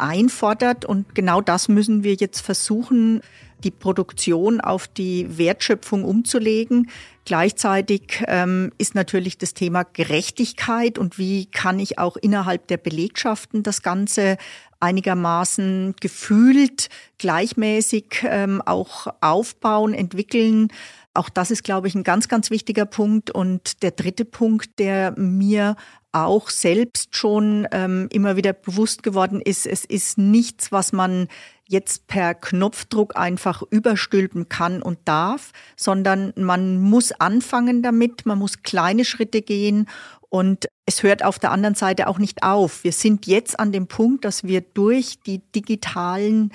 einfordert. 0.00 0.84
Und 0.84 1.14
genau 1.14 1.40
das 1.40 1.68
müssen 1.68 2.02
wir 2.04 2.14
jetzt 2.14 2.40
versuchen, 2.40 3.22
die 3.64 3.70
Produktion 3.70 4.60
auf 4.60 4.88
die 4.88 5.38
Wertschöpfung 5.38 6.04
umzulegen. 6.04 6.90
Gleichzeitig 7.24 8.24
ähm, 8.26 8.72
ist 8.78 8.94
natürlich 8.94 9.38
das 9.38 9.54
Thema 9.54 9.84
Gerechtigkeit 9.84 10.98
und 10.98 11.18
wie 11.18 11.46
kann 11.46 11.78
ich 11.78 11.98
auch 11.98 12.16
innerhalb 12.16 12.66
der 12.68 12.78
Belegschaften 12.78 13.62
das 13.62 13.82
Ganze 13.82 14.36
einigermaßen 14.80 15.94
gefühlt 16.00 16.88
gleichmäßig 17.18 18.24
ähm, 18.24 18.62
auch 18.64 19.08
aufbauen, 19.20 19.92
entwickeln. 19.92 20.68
Auch 21.12 21.28
das 21.28 21.50
ist, 21.50 21.64
glaube 21.64 21.86
ich, 21.86 21.94
ein 21.94 22.04
ganz, 22.04 22.28
ganz 22.28 22.50
wichtiger 22.50 22.86
Punkt. 22.86 23.30
Und 23.30 23.82
der 23.82 23.90
dritte 23.90 24.24
Punkt, 24.24 24.78
der 24.78 25.12
mir 25.18 25.76
auch 26.12 26.50
selbst 26.50 27.16
schon 27.16 27.68
ähm, 27.72 28.08
immer 28.12 28.36
wieder 28.36 28.52
bewusst 28.52 29.02
geworden 29.02 29.40
ist, 29.40 29.66
es 29.66 29.84
ist 29.84 30.18
nichts, 30.18 30.72
was 30.72 30.92
man 30.92 31.28
jetzt 31.68 32.08
per 32.08 32.34
Knopfdruck 32.34 33.16
einfach 33.16 33.62
überstülpen 33.70 34.48
kann 34.48 34.82
und 34.82 34.98
darf, 35.04 35.52
sondern 35.76 36.32
man 36.36 36.80
muss 36.80 37.12
anfangen 37.12 37.82
damit, 37.82 38.26
man 38.26 38.38
muss 38.38 38.64
kleine 38.64 39.04
Schritte 39.04 39.40
gehen 39.40 39.86
und 40.30 40.66
es 40.86 41.04
hört 41.04 41.24
auf 41.24 41.38
der 41.38 41.52
anderen 41.52 41.76
Seite 41.76 42.08
auch 42.08 42.18
nicht 42.18 42.42
auf. 42.42 42.82
Wir 42.82 42.92
sind 42.92 43.26
jetzt 43.26 43.58
an 43.60 43.70
dem 43.70 43.86
Punkt, 43.86 44.24
dass 44.24 44.42
wir 44.42 44.60
durch 44.60 45.20
die 45.24 45.38
digitalen 45.54 46.52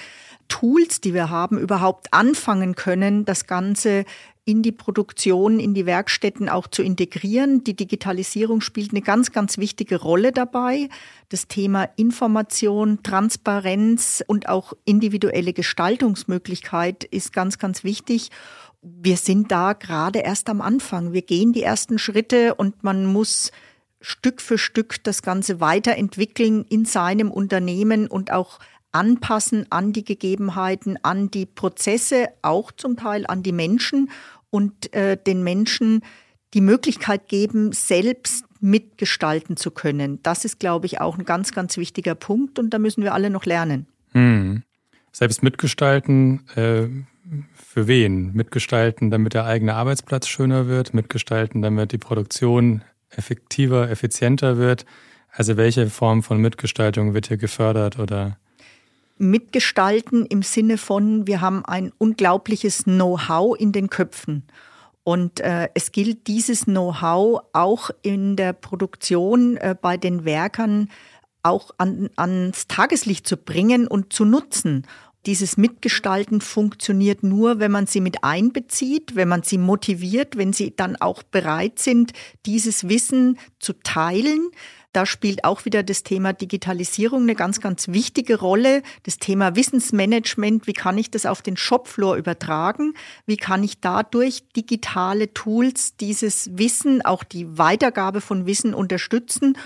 Tools, 0.50 1.00
die 1.00 1.14
wir 1.14 1.30
haben, 1.30 1.58
überhaupt 1.58 2.14
anfangen 2.14 2.76
können, 2.76 3.24
das 3.24 3.48
Ganze 3.48 4.04
in 4.46 4.62
die 4.62 4.72
Produktion, 4.72 5.60
in 5.60 5.74
die 5.74 5.88
Werkstätten 5.88 6.50
auch 6.50 6.68
zu 6.68 6.84
integrieren. 6.84 7.64
Die 7.64 7.76
Digitalisierung 7.76 8.62
spielt 8.62 8.92
eine 8.92 9.02
ganz, 9.02 9.32
ganz 9.32 9.58
wichtige 9.58 10.00
Rolle 10.00 10.32
dabei. 10.32 10.88
Das 11.30 11.48
Thema 11.48 11.90
Information, 11.96 13.02
Transparenz 13.02 14.24
und 14.26 14.48
auch 14.48 14.74
individuelle 14.86 15.52
Gestaltungsmöglichkeit 15.52 17.04
ist 17.06 17.34
ganz, 17.34 17.58
ganz 17.58 17.84
wichtig. 17.84 18.30
Wir 18.84 19.18
sind 19.18 19.52
da 19.52 19.74
gerade 19.74 20.20
erst 20.20 20.48
am 20.48 20.62
Anfang. 20.62 21.12
Wir 21.12 21.24
gehen 21.24 21.52
die 21.52 21.64
ersten 21.64 21.98
Schritte 21.98 22.54
und 22.54 22.84
man 22.84 23.06
muss 23.06 23.52
Stück 24.00 24.42
für 24.42 24.60
Stück 24.60 25.04
das 25.04 25.24
Ganze 25.24 25.60
weiterentwickeln 25.60 26.66
in 26.70 26.86
seinem 26.86 27.32
Unternehmen 27.32 28.06
und 28.06 28.32
auch 28.32 28.60
anpassen 28.96 29.66
an 29.72 29.92
die 29.92 30.06
Gegebenheiten, 30.06 30.98
an 31.04 31.30
die 31.30 31.46
Prozesse, 31.46 32.30
auch 32.42 32.72
zum 32.72 32.96
Teil 32.96 33.26
an 33.28 33.44
die 33.44 33.52
Menschen 33.52 34.10
und 34.56 34.94
äh, 34.94 35.18
den 35.18 35.44
Menschen 35.44 36.02
die 36.54 36.62
Möglichkeit 36.62 37.28
geben, 37.28 37.74
selbst 37.74 38.46
mitgestalten 38.62 39.58
zu 39.58 39.70
können. 39.70 40.24
Das 40.24 40.46
ist, 40.46 40.62
glaube 40.62 40.86
ich, 40.86 41.02
auch 41.02 41.18
ein 41.18 41.26
ganz, 41.26 41.52
ganz 41.52 41.76
wichtiger 41.76 42.16
Punkt 42.16 42.58
und 42.58 42.70
da 42.70 42.80
müssen 42.80 43.04
wir 43.04 43.14
alle 43.14 43.30
noch 43.30 43.44
lernen. 43.44 43.86
Hm. 44.14 44.64
Selbst 45.12 45.44
mitgestalten, 45.44 46.48
äh, 46.56 46.88
für 47.54 47.88
wen? 47.88 48.32
Mitgestalten, 48.34 49.12
damit 49.12 49.34
der 49.34 49.46
eigene 49.46 49.76
Arbeitsplatz 49.76 50.30
schöner 50.30 50.68
wird, 50.68 50.94
mitgestalten, 50.94 51.62
damit 51.62 51.92
die 51.92 51.98
Produktion 51.98 52.82
effektiver, 53.10 53.90
effizienter 53.90 54.58
wird. 54.58 54.86
Also 55.32 55.58
welche 55.58 55.90
Form 55.90 56.24
von 56.24 56.38
Mitgestaltung 56.38 57.14
wird 57.14 57.28
hier 57.28 57.38
gefördert 57.38 58.00
oder? 58.00 58.38
Mitgestalten 59.18 60.26
im 60.26 60.42
Sinne 60.42 60.78
von, 60.78 61.28
wir 61.28 61.42
haben 61.42 61.64
ein 61.66 61.92
unglaubliches 61.98 62.84
Know-how 62.84 63.58
in 63.58 63.72
den 63.72 63.90
Köpfen. 63.90 64.44
Und 65.04 65.40
äh, 65.40 65.70
es 65.76 65.92
gilt, 65.92 66.28
dieses 66.28 66.66
Know-how 66.66 67.42
auch 67.54 67.92
in 68.02 68.36
der 68.36 68.54
Produktion 68.54 69.56
äh, 69.58 69.76
bei 69.80 69.98
den 69.98 70.26
Werkern 70.26 70.90
auch 71.44 71.72
an, 71.78 72.10
ans 72.16 72.68
Tageslicht 72.68 73.28
zu 73.28 73.38
bringen 73.38 73.88
und 73.88 74.12
zu 74.12 74.26
nutzen. 74.26 74.88
Dieses 75.28 75.58
Mitgestalten 75.58 76.42
funktioniert 76.42 77.24
nur, 77.24 77.60
wenn 77.60 77.72
man 77.72 77.88
sie 77.88 78.02
mit 78.02 78.24
einbezieht, 78.24 79.16
wenn 79.16 79.28
man 79.28 79.44
sie 79.44 79.58
motiviert, 79.58 80.38
wenn 80.38 80.54
sie 80.54 80.76
dann 80.76 80.96
auch 80.96 81.24
bereit 81.24 81.80
sind, 81.80 82.14
dieses 82.46 82.90
Wissen 82.90 83.38
zu 83.60 83.74
teilen, 83.74 84.50
da 84.96 85.06
spielt 85.06 85.44
auch 85.44 85.66
wieder 85.66 85.84
das 85.84 86.04
Thema 86.04 86.32
Digitalisierung 86.32 87.24
eine 87.24 87.36
ganz, 87.36 87.60
ganz 87.60 87.90
wichtige 87.90 88.40
Rolle. 88.40 88.82
Das 89.04 89.18
Thema 89.18 89.56
Wissensmanagement. 89.56 90.68
Wie 90.68 90.74
kann 90.74 90.98
ich 90.98 91.12
das 91.12 91.26
auf 91.26 91.42
den 91.42 91.58
Shopfloor 91.58 92.16
übertragen? 92.16 92.94
Wie 93.26 93.36
kann 93.36 93.64
ich 93.64 93.82
dadurch 93.82 94.44
digitale 94.56 95.34
Tools 95.34 95.98
dieses 95.98 96.58
Wissen, 96.58 97.04
auch 97.04 97.26
die 97.26 97.58
Weitergabe 97.58 98.22
von 98.22 98.46
Wissen 98.46 98.74
unterstützen? 98.74 99.58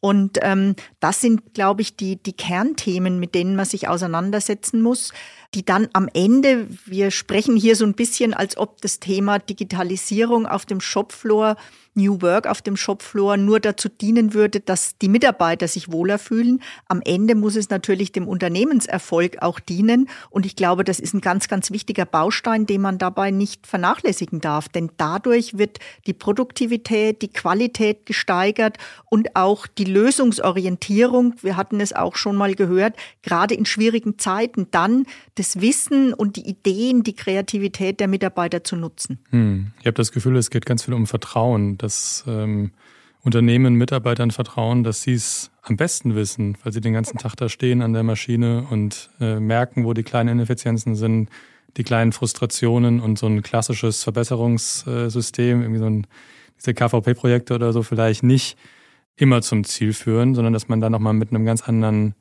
Und 0.00 0.38
ähm, 0.42 0.76
das 1.00 1.20
sind, 1.20 1.54
glaube 1.54 1.82
ich, 1.82 1.96
die, 1.96 2.16
die 2.16 2.32
Kernthemen, 2.32 3.18
mit 3.18 3.34
denen 3.34 3.56
man 3.56 3.66
sich 3.66 3.88
auseinandersetzen 3.88 4.80
muss, 4.80 5.12
die 5.54 5.64
dann 5.64 5.88
am 5.92 6.08
Ende, 6.14 6.68
wir 6.86 7.10
sprechen 7.10 7.56
hier 7.56 7.74
so 7.74 7.84
ein 7.84 7.94
bisschen, 7.94 8.32
als 8.32 8.56
ob 8.56 8.80
das 8.80 9.00
Thema 9.00 9.38
Digitalisierung 9.38 10.46
auf 10.46 10.66
dem 10.66 10.80
Shopfloor 10.80 11.56
New 11.94 12.22
Work 12.22 12.46
auf 12.46 12.62
dem 12.62 12.76
Shopfloor 12.76 13.36
nur 13.36 13.60
dazu 13.60 13.88
dienen 13.88 14.34
würde, 14.34 14.60
dass 14.60 14.96
die 14.98 15.08
Mitarbeiter 15.08 15.68
sich 15.68 15.90
wohler 15.90 16.18
fühlen. 16.18 16.62
Am 16.86 17.00
Ende 17.04 17.34
muss 17.34 17.56
es 17.56 17.70
natürlich 17.70 18.12
dem 18.12 18.28
Unternehmenserfolg 18.28 19.42
auch 19.42 19.60
dienen. 19.60 20.08
Und 20.30 20.46
ich 20.46 20.56
glaube, 20.56 20.84
das 20.84 21.00
ist 21.00 21.14
ein 21.14 21.20
ganz, 21.20 21.48
ganz 21.48 21.70
wichtiger 21.70 22.04
Baustein, 22.04 22.66
den 22.66 22.80
man 22.80 22.98
dabei 22.98 23.30
nicht 23.30 23.66
vernachlässigen 23.66 24.40
darf. 24.40 24.68
Denn 24.68 24.90
dadurch 24.96 25.58
wird 25.58 25.78
die 26.06 26.12
Produktivität, 26.12 27.22
die 27.22 27.32
Qualität 27.32 28.06
gesteigert 28.06 28.78
und 29.10 29.34
auch 29.34 29.66
die 29.66 29.84
Lösungsorientierung. 29.84 31.34
Wir 31.42 31.56
hatten 31.56 31.80
es 31.80 31.92
auch 31.92 32.16
schon 32.16 32.36
mal 32.36 32.54
gehört, 32.54 32.96
gerade 33.22 33.54
in 33.54 33.66
schwierigen 33.66 34.18
Zeiten 34.18 34.68
dann 34.70 35.06
das 35.34 35.60
Wissen 35.60 36.12
und 36.14 36.36
die 36.36 36.48
Ideen, 36.48 37.02
die 37.02 37.14
Kreativität 37.14 38.00
der 38.00 38.08
Mitarbeiter 38.08 38.64
zu 38.64 38.76
nutzen. 38.76 39.18
Hm. 39.30 39.72
Ich 39.80 39.86
habe 39.86 39.94
das 39.94 40.12
Gefühl, 40.12 40.36
es 40.36 40.50
geht 40.50 40.66
ganz 40.66 40.84
viel 40.84 40.94
um 40.94 41.06
Vertrauen 41.06 41.77
dass 41.82 42.24
ähm, 42.26 42.72
Unternehmen 43.22 43.74
Mitarbeitern 43.74 44.30
vertrauen, 44.30 44.84
dass 44.84 45.02
sie 45.02 45.14
es 45.14 45.50
am 45.62 45.76
besten 45.76 46.14
wissen, 46.14 46.56
weil 46.62 46.72
sie 46.72 46.80
den 46.80 46.92
ganzen 46.92 47.18
Tag 47.18 47.34
da 47.36 47.48
stehen 47.48 47.82
an 47.82 47.92
der 47.92 48.02
Maschine 48.02 48.66
und 48.70 49.10
äh, 49.20 49.40
merken, 49.40 49.84
wo 49.84 49.92
die 49.92 50.04
kleinen 50.04 50.30
Ineffizienzen 50.30 50.94
sind, 50.94 51.28
die 51.76 51.84
kleinen 51.84 52.12
Frustrationen 52.12 53.00
und 53.00 53.18
so 53.18 53.26
ein 53.26 53.42
klassisches 53.42 54.02
Verbesserungssystem, 54.02 55.62
irgendwie 55.62 55.80
so 55.80 55.86
ein, 55.86 56.06
diese 56.58 56.74
KVP-Projekte 56.74 57.54
oder 57.54 57.72
so 57.72 57.82
vielleicht 57.82 58.22
nicht 58.22 58.56
immer 59.16 59.42
zum 59.42 59.64
Ziel 59.64 59.92
führen, 59.92 60.34
sondern 60.34 60.52
dass 60.52 60.68
man 60.68 60.80
da 60.80 60.88
nochmal 60.88 61.14
mit 61.14 61.30
einem 61.30 61.44
ganz 61.44 61.62
anderen 61.62 62.14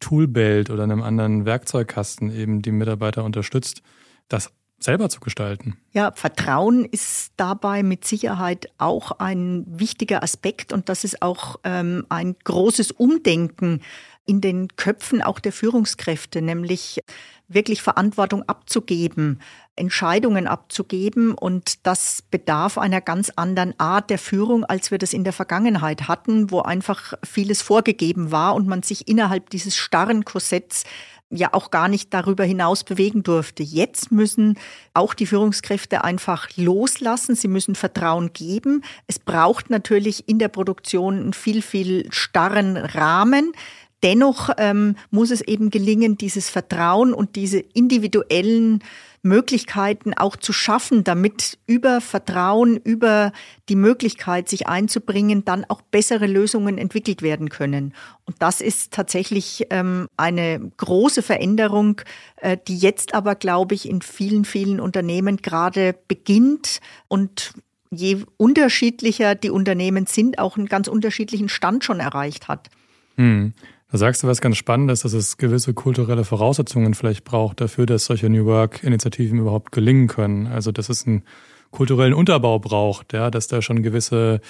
Toolbelt 0.00 0.70
oder 0.70 0.82
einem 0.82 1.02
anderen 1.02 1.44
Werkzeugkasten 1.44 2.34
eben 2.34 2.62
die 2.62 2.72
Mitarbeiter 2.72 3.24
unterstützt, 3.24 3.82
das 4.28 4.52
selber 4.82 5.08
zu 5.08 5.20
gestalten. 5.20 5.76
Ja, 5.92 6.12
Vertrauen 6.12 6.84
ist 6.84 7.32
dabei 7.36 7.82
mit 7.82 8.04
Sicherheit 8.04 8.70
auch 8.78 9.12
ein 9.12 9.64
wichtiger 9.66 10.22
Aspekt 10.22 10.72
und 10.72 10.88
das 10.88 11.04
ist 11.04 11.22
auch 11.22 11.60
ähm, 11.64 12.06
ein 12.08 12.36
großes 12.44 12.90
Umdenken 12.92 13.82
in 14.26 14.40
den 14.40 14.68
Köpfen 14.76 15.22
auch 15.22 15.40
der 15.40 15.52
Führungskräfte, 15.52 16.40
nämlich 16.40 17.00
wirklich 17.48 17.82
Verantwortung 17.82 18.44
abzugeben, 18.48 19.40
Entscheidungen 19.74 20.46
abzugeben. 20.46 21.34
Und 21.34 21.84
das 21.84 22.22
bedarf 22.30 22.78
einer 22.78 23.00
ganz 23.00 23.30
anderen 23.34 23.74
Art 23.78 24.08
der 24.08 24.18
Führung, 24.18 24.64
als 24.64 24.92
wir 24.92 24.98
das 24.98 25.12
in 25.12 25.24
der 25.24 25.32
Vergangenheit 25.32 26.06
hatten, 26.06 26.52
wo 26.52 26.60
einfach 26.60 27.14
vieles 27.24 27.60
vorgegeben 27.60 28.30
war 28.30 28.54
und 28.54 28.68
man 28.68 28.84
sich 28.84 29.08
innerhalb 29.08 29.50
dieses 29.50 29.76
starren 29.76 30.24
Korsetts 30.24 30.84
ja 31.30 31.50
auch 31.52 31.70
gar 31.70 31.88
nicht 31.88 32.12
darüber 32.12 32.44
hinaus 32.44 32.84
bewegen 32.84 33.22
durfte. 33.22 33.62
Jetzt 33.62 34.10
müssen 34.10 34.58
auch 34.94 35.14
die 35.14 35.26
Führungskräfte 35.26 36.02
einfach 36.04 36.48
loslassen. 36.56 37.36
Sie 37.36 37.48
müssen 37.48 37.76
Vertrauen 37.76 38.32
geben. 38.32 38.82
Es 39.06 39.18
braucht 39.18 39.70
natürlich 39.70 40.28
in 40.28 40.38
der 40.38 40.48
Produktion 40.48 41.20
einen 41.20 41.32
viel, 41.32 41.62
viel 41.62 42.12
starren 42.12 42.76
Rahmen. 42.76 43.52
Dennoch 44.02 44.50
ähm, 44.56 44.96
muss 45.10 45.30
es 45.30 45.40
eben 45.42 45.70
gelingen, 45.70 46.16
dieses 46.16 46.50
Vertrauen 46.50 47.12
und 47.12 47.36
diese 47.36 47.58
individuellen 47.58 48.82
Möglichkeiten 49.22 50.14
auch 50.14 50.36
zu 50.36 50.52
schaffen, 50.52 51.04
damit 51.04 51.58
über 51.66 52.00
Vertrauen, 52.00 52.76
über 52.76 53.32
die 53.68 53.76
Möglichkeit, 53.76 54.48
sich 54.48 54.66
einzubringen, 54.66 55.44
dann 55.44 55.64
auch 55.68 55.82
bessere 55.82 56.26
Lösungen 56.26 56.78
entwickelt 56.78 57.20
werden 57.20 57.50
können. 57.50 57.94
Und 58.24 58.36
das 58.40 58.60
ist 58.60 58.92
tatsächlich 58.92 59.66
ähm, 59.70 60.06
eine 60.16 60.70
große 60.76 61.22
Veränderung, 61.22 62.00
äh, 62.36 62.56
die 62.66 62.78
jetzt 62.78 63.14
aber, 63.14 63.34
glaube 63.34 63.74
ich, 63.74 63.88
in 63.88 64.00
vielen, 64.00 64.44
vielen 64.44 64.80
Unternehmen 64.80 65.36
gerade 65.38 65.94
beginnt 66.08 66.80
und 67.08 67.52
je 67.90 68.24
unterschiedlicher 68.36 69.34
die 69.34 69.50
Unternehmen 69.50 70.06
sind, 70.06 70.38
auch 70.38 70.56
einen 70.56 70.66
ganz 70.66 70.88
unterschiedlichen 70.88 71.48
Stand 71.48 71.84
schon 71.84 72.00
erreicht 72.00 72.48
hat. 72.48 72.68
Hm. 73.16 73.52
Da 73.90 73.98
sagst 73.98 74.22
du 74.22 74.28
was 74.28 74.40
ganz 74.40 74.56
Spannendes, 74.56 75.00
dass 75.00 75.14
es 75.14 75.36
gewisse 75.36 75.74
kulturelle 75.74 76.24
Voraussetzungen 76.24 76.94
vielleicht 76.94 77.24
braucht 77.24 77.60
dafür, 77.60 77.86
dass 77.86 78.04
solche 78.04 78.28
New 78.28 78.46
Work-Initiativen 78.46 79.40
überhaupt 79.40 79.72
gelingen 79.72 80.06
können. 80.06 80.46
Also 80.46 80.70
dass 80.70 80.88
es 80.88 81.06
einen 81.06 81.24
kulturellen 81.72 82.14
Unterbau 82.14 82.60
braucht, 82.60 83.12
ja, 83.12 83.30
dass 83.30 83.48
da 83.48 83.62
schon 83.62 83.82
gewisse 83.82 84.40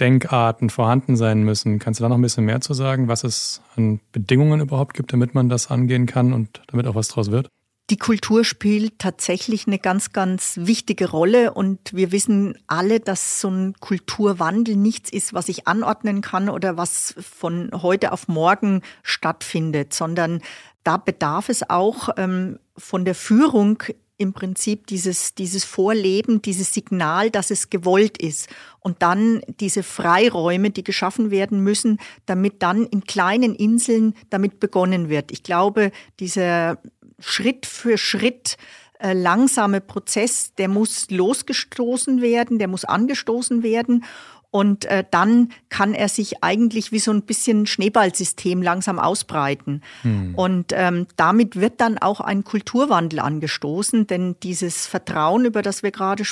Denkarten 0.00 0.68
vorhanden 0.68 1.16
sein 1.16 1.44
müssen. 1.44 1.78
Kannst 1.78 2.00
du 2.00 2.02
da 2.02 2.08
noch 2.08 2.16
ein 2.16 2.22
bisschen 2.22 2.44
mehr 2.44 2.60
zu 2.60 2.74
sagen, 2.74 3.06
was 3.06 3.22
es 3.22 3.62
an 3.76 4.00
Bedingungen 4.10 4.60
überhaupt 4.60 4.94
gibt, 4.94 5.12
damit 5.12 5.32
man 5.32 5.48
das 5.48 5.70
angehen 5.70 6.06
kann 6.06 6.32
und 6.32 6.62
damit 6.66 6.88
auch 6.88 6.96
was 6.96 7.08
draus 7.08 7.30
wird? 7.30 7.48
Die 7.92 7.98
Kultur 7.98 8.42
spielt 8.42 8.98
tatsächlich 8.98 9.66
eine 9.66 9.78
ganz, 9.78 10.14
ganz 10.14 10.54
wichtige 10.56 11.10
Rolle 11.10 11.52
und 11.52 11.92
wir 11.92 12.10
wissen 12.10 12.56
alle, 12.66 13.00
dass 13.00 13.38
so 13.42 13.50
ein 13.50 13.74
Kulturwandel 13.80 14.76
nichts 14.76 15.10
ist, 15.10 15.34
was 15.34 15.50
ich 15.50 15.68
anordnen 15.68 16.22
kann 16.22 16.48
oder 16.48 16.78
was 16.78 17.14
von 17.20 17.68
heute 17.82 18.12
auf 18.12 18.28
morgen 18.28 18.80
stattfindet, 19.02 19.92
sondern 19.92 20.40
da 20.84 20.96
bedarf 20.96 21.50
es 21.50 21.68
auch 21.68 22.08
ähm, 22.16 22.58
von 22.78 23.04
der 23.04 23.14
Führung 23.14 23.82
im 24.16 24.32
Prinzip 24.32 24.86
dieses, 24.86 25.34
dieses 25.34 25.64
Vorleben, 25.64 26.40
dieses 26.40 26.72
Signal, 26.72 27.30
dass 27.30 27.50
es 27.50 27.68
gewollt 27.68 28.16
ist. 28.16 28.48
Und 28.80 29.02
dann 29.02 29.42
diese 29.60 29.82
Freiräume, 29.82 30.70
die 30.70 30.84
geschaffen 30.84 31.30
werden 31.30 31.60
müssen, 31.60 31.98
damit 32.24 32.62
dann 32.62 32.86
in 32.86 33.04
kleinen 33.04 33.54
Inseln 33.54 34.14
damit 34.30 34.60
begonnen 34.60 35.10
wird. 35.10 35.30
Ich 35.30 35.42
glaube, 35.42 35.92
dieser 36.20 36.78
Schritt 37.22 37.66
für 37.66 37.96
Schritt 37.98 38.56
äh, 38.98 39.14
langsame 39.14 39.80
Prozess, 39.80 40.54
der 40.54 40.68
muss 40.68 41.10
losgestoßen 41.10 42.20
werden, 42.20 42.58
der 42.58 42.68
muss 42.68 42.84
angestoßen 42.84 43.62
werden. 43.62 44.04
Und 44.52 44.84
äh, 44.84 45.02
dann 45.10 45.48
kann 45.70 45.94
er 45.94 46.08
sich 46.08 46.44
eigentlich 46.44 46.92
wie 46.92 46.98
so 46.98 47.10
ein 47.10 47.22
bisschen 47.22 47.64
Schneeballsystem 47.64 48.60
langsam 48.60 48.98
ausbreiten. 48.98 49.82
Hm. 50.02 50.34
Und 50.34 50.74
ähm, 50.76 51.06
damit 51.16 51.56
wird 51.56 51.80
dann 51.80 51.96
auch 51.96 52.20
ein 52.20 52.44
Kulturwandel 52.44 53.20
angestoßen, 53.20 54.06
denn 54.06 54.36
dieses 54.42 54.86
Vertrauen, 54.86 55.46
über 55.46 55.62
das 55.62 55.82
wir 55.82 55.90
gerade 55.90 56.22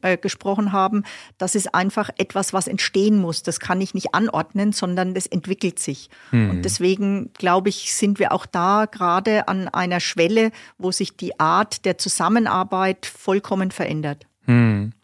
äh, 0.00 0.16
gesprochen 0.16 0.72
haben, 0.72 1.04
das 1.36 1.54
ist 1.54 1.74
einfach 1.74 2.08
etwas, 2.16 2.54
was 2.54 2.66
entstehen 2.66 3.18
muss. 3.18 3.42
Das 3.42 3.60
kann 3.60 3.82
ich 3.82 3.92
nicht 3.92 4.14
anordnen, 4.14 4.72
sondern 4.72 5.12
das 5.12 5.26
entwickelt 5.26 5.78
sich. 5.78 6.08
Hm. 6.30 6.48
Und 6.48 6.62
deswegen, 6.62 7.30
glaube 7.34 7.68
ich, 7.68 7.92
sind 7.92 8.18
wir 8.18 8.32
auch 8.32 8.46
da 8.46 8.86
gerade 8.86 9.48
an 9.48 9.68
einer 9.68 10.00
Schwelle, 10.00 10.50
wo 10.78 10.92
sich 10.92 11.14
die 11.18 11.38
Art 11.38 11.84
der 11.84 11.98
Zusammenarbeit 11.98 13.04
vollkommen 13.04 13.70
verändert. 13.70 14.26
Hm. 14.46 14.94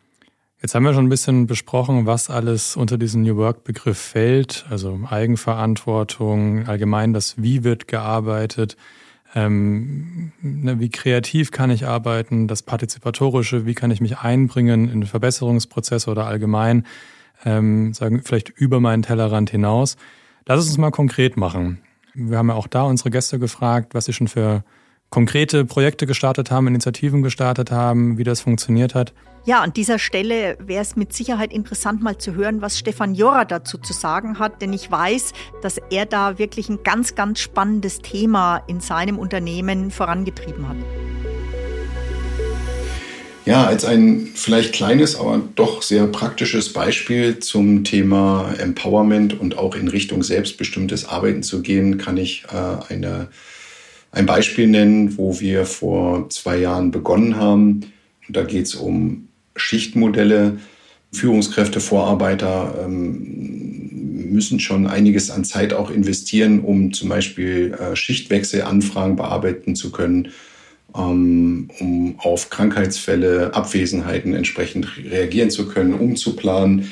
Jetzt 0.62 0.76
haben 0.76 0.84
wir 0.84 0.94
schon 0.94 1.06
ein 1.06 1.08
bisschen 1.08 1.48
besprochen, 1.48 2.06
was 2.06 2.30
alles 2.30 2.76
unter 2.76 2.96
diesen 2.96 3.22
New 3.22 3.36
Work-Begriff 3.36 3.98
fällt, 3.98 4.64
also 4.70 5.00
Eigenverantwortung, 5.10 6.68
allgemein 6.68 7.12
das 7.12 7.42
Wie 7.42 7.64
wird 7.64 7.88
gearbeitet, 7.88 8.76
ähm, 9.34 10.30
ne, 10.40 10.78
wie 10.78 10.88
kreativ 10.88 11.50
kann 11.50 11.72
ich 11.72 11.88
arbeiten, 11.88 12.46
das 12.46 12.62
Partizipatorische, 12.62 13.66
wie 13.66 13.74
kann 13.74 13.90
ich 13.90 14.00
mich 14.00 14.18
einbringen 14.18 14.88
in 14.88 15.04
Verbesserungsprozesse 15.04 16.08
oder 16.08 16.26
allgemein, 16.26 16.86
ähm, 17.44 17.92
sagen 17.92 18.22
vielleicht 18.24 18.48
über 18.50 18.78
meinen 18.78 19.02
Tellerrand 19.02 19.50
hinaus. 19.50 19.96
Lass 20.46 20.60
es 20.60 20.68
uns 20.68 20.78
mal 20.78 20.92
konkret 20.92 21.36
machen. 21.36 21.80
Wir 22.14 22.38
haben 22.38 22.50
ja 22.50 22.54
auch 22.54 22.68
da 22.68 22.84
unsere 22.84 23.10
Gäste 23.10 23.40
gefragt, 23.40 23.94
was 23.96 24.04
sie 24.04 24.12
schon 24.12 24.28
für 24.28 24.62
konkrete 25.10 25.64
Projekte 25.64 26.06
gestartet 26.06 26.52
haben, 26.52 26.68
Initiativen 26.68 27.22
gestartet 27.22 27.72
haben, 27.72 28.16
wie 28.16 28.24
das 28.24 28.42
funktioniert 28.42 28.94
hat. 28.94 29.12
Ja, 29.44 29.60
an 29.60 29.72
dieser 29.72 29.98
Stelle 29.98 30.56
wäre 30.60 30.82
es 30.82 30.94
mit 30.94 31.12
Sicherheit 31.12 31.52
interessant, 31.52 32.00
mal 32.00 32.16
zu 32.16 32.36
hören, 32.36 32.62
was 32.62 32.78
Stefan 32.78 33.16
Jorra 33.16 33.44
dazu 33.44 33.76
zu 33.76 33.92
sagen 33.92 34.38
hat, 34.38 34.62
denn 34.62 34.72
ich 34.72 34.88
weiß, 34.88 35.32
dass 35.62 35.78
er 35.90 36.06
da 36.06 36.38
wirklich 36.38 36.68
ein 36.68 36.84
ganz, 36.84 37.16
ganz 37.16 37.40
spannendes 37.40 37.98
Thema 37.98 38.62
in 38.68 38.78
seinem 38.78 39.18
Unternehmen 39.18 39.90
vorangetrieben 39.90 40.68
hat. 40.68 40.76
Ja, 43.44 43.64
als 43.64 43.84
ein 43.84 44.28
vielleicht 44.32 44.72
kleines, 44.72 45.18
aber 45.18 45.42
doch 45.56 45.82
sehr 45.82 46.06
praktisches 46.06 46.72
Beispiel 46.72 47.40
zum 47.40 47.82
Thema 47.82 48.54
Empowerment 48.58 49.40
und 49.40 49.58
auch 49.58 49.74
in 49.74 49.88
Richtung 49.88 50.22
selbstbestimmtes 50.22 51.08
Arbeiten 51.08 51.42
zu 51.42 51.62
gehen, 51.62 51.98
kann 51.98 52.16
ich 52.16 52.44
äh, 52.52 52.92
eine 52.94 53.28
ein 54.12 54.26
Beispiel 54.26 54.68
nennen, 54.68 55.16
wo 55.16 55.40
wir 55.40 55.64
vor 55.64 56.28
zwei 56.28 56.58
Jahren 56.58 56.90
begonnen 56.90 57.36
haben. 57.36 57.92
Da 58.28 58.44
geht 58.44 58.66
es 58.66 58.74
um 58.74 59.28
Schichtmodelle. 59.56 60.58
Führungskräfte, 61.12 61.80
Vorarbeiter 61.80 62.84
ähm, 62.84 64.32
müssen 64.32 64.60
schon 64.60 64.86
einiges 64.86 65.30
an 65.30 65.44
Zeit 65.44 65.74
auch 65.74 65.90
investieren, 65.90 66.60
um 66.60 66.94
zum 66.94 67.10
Beispiel 67.10 67.74
äh, 67.74 67.94
Schichtwechselanfragen 67.94 69.16
bearbeiten 69.16 69.76
zu 69.76 69.92
können, 69.92 70.28
ähm, 70.96 71.68
um 71.78 72.14
auf 72.18 72.48
Krankheitsfälle, 72.48 73.54
Abwesenheiten 73.54 74.32
entsprechend 74.34 74.88
reagieren 75.04 75.50
zu 75.50 75.68
können, 75.68 75.92
umzuplanen. 75.92 76.90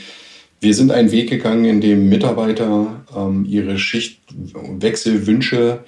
Wir 0.60 0.74
sind 0.74 0.92
einen 0.92 1.10
Weg 1.10 1.30
gegangen, 1.30 1.64
in 1.64 1.80
dem 1.80 2.10
Mitarbeiter 2.10 3.06
ähm, 3.16 3.46
ihre 3.48 3.78
Schichtwechselwünsche 3.78 5.84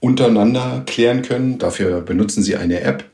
untereinander 0.00 0.84
klären 0.86 1.22
können. 1.22 1.58
Dafür 1.58 2.00
benutzen 2.00 2.42
sie 2.42 2.56
eine 2.56 2.80
App, 2.80 3.04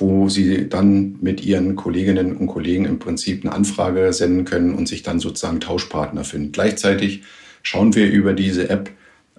wo 0.00 0.28
sie 0.28 0.68
dann 0.68 1.16
mit 1.20 1.44
ihren 1.44 1.76
Kolleginnen 1.76 2.36
und 2.36 2.46
Kollegen 2.46 2.84
im 2.84 2.98
Prinzip 2.98 3.44
eine 3.44 3.54
Anfrage 3.54 4.12
senden 4.12 4.44
können 4.44 4.74
und 4.74 4.88
sich 4.88 5.02
dann 5.02 5.20
sozusagen 5.20 5.60
Tauschpartner 5.60 6.24
finden. 6.24 6.52
Gleichzeitig 6.52 7.22
schauen 7.62 7.94
wir 7.94 8.10
über 8.10 8.32
diese 8.32 8.68
App, 8.70 8.90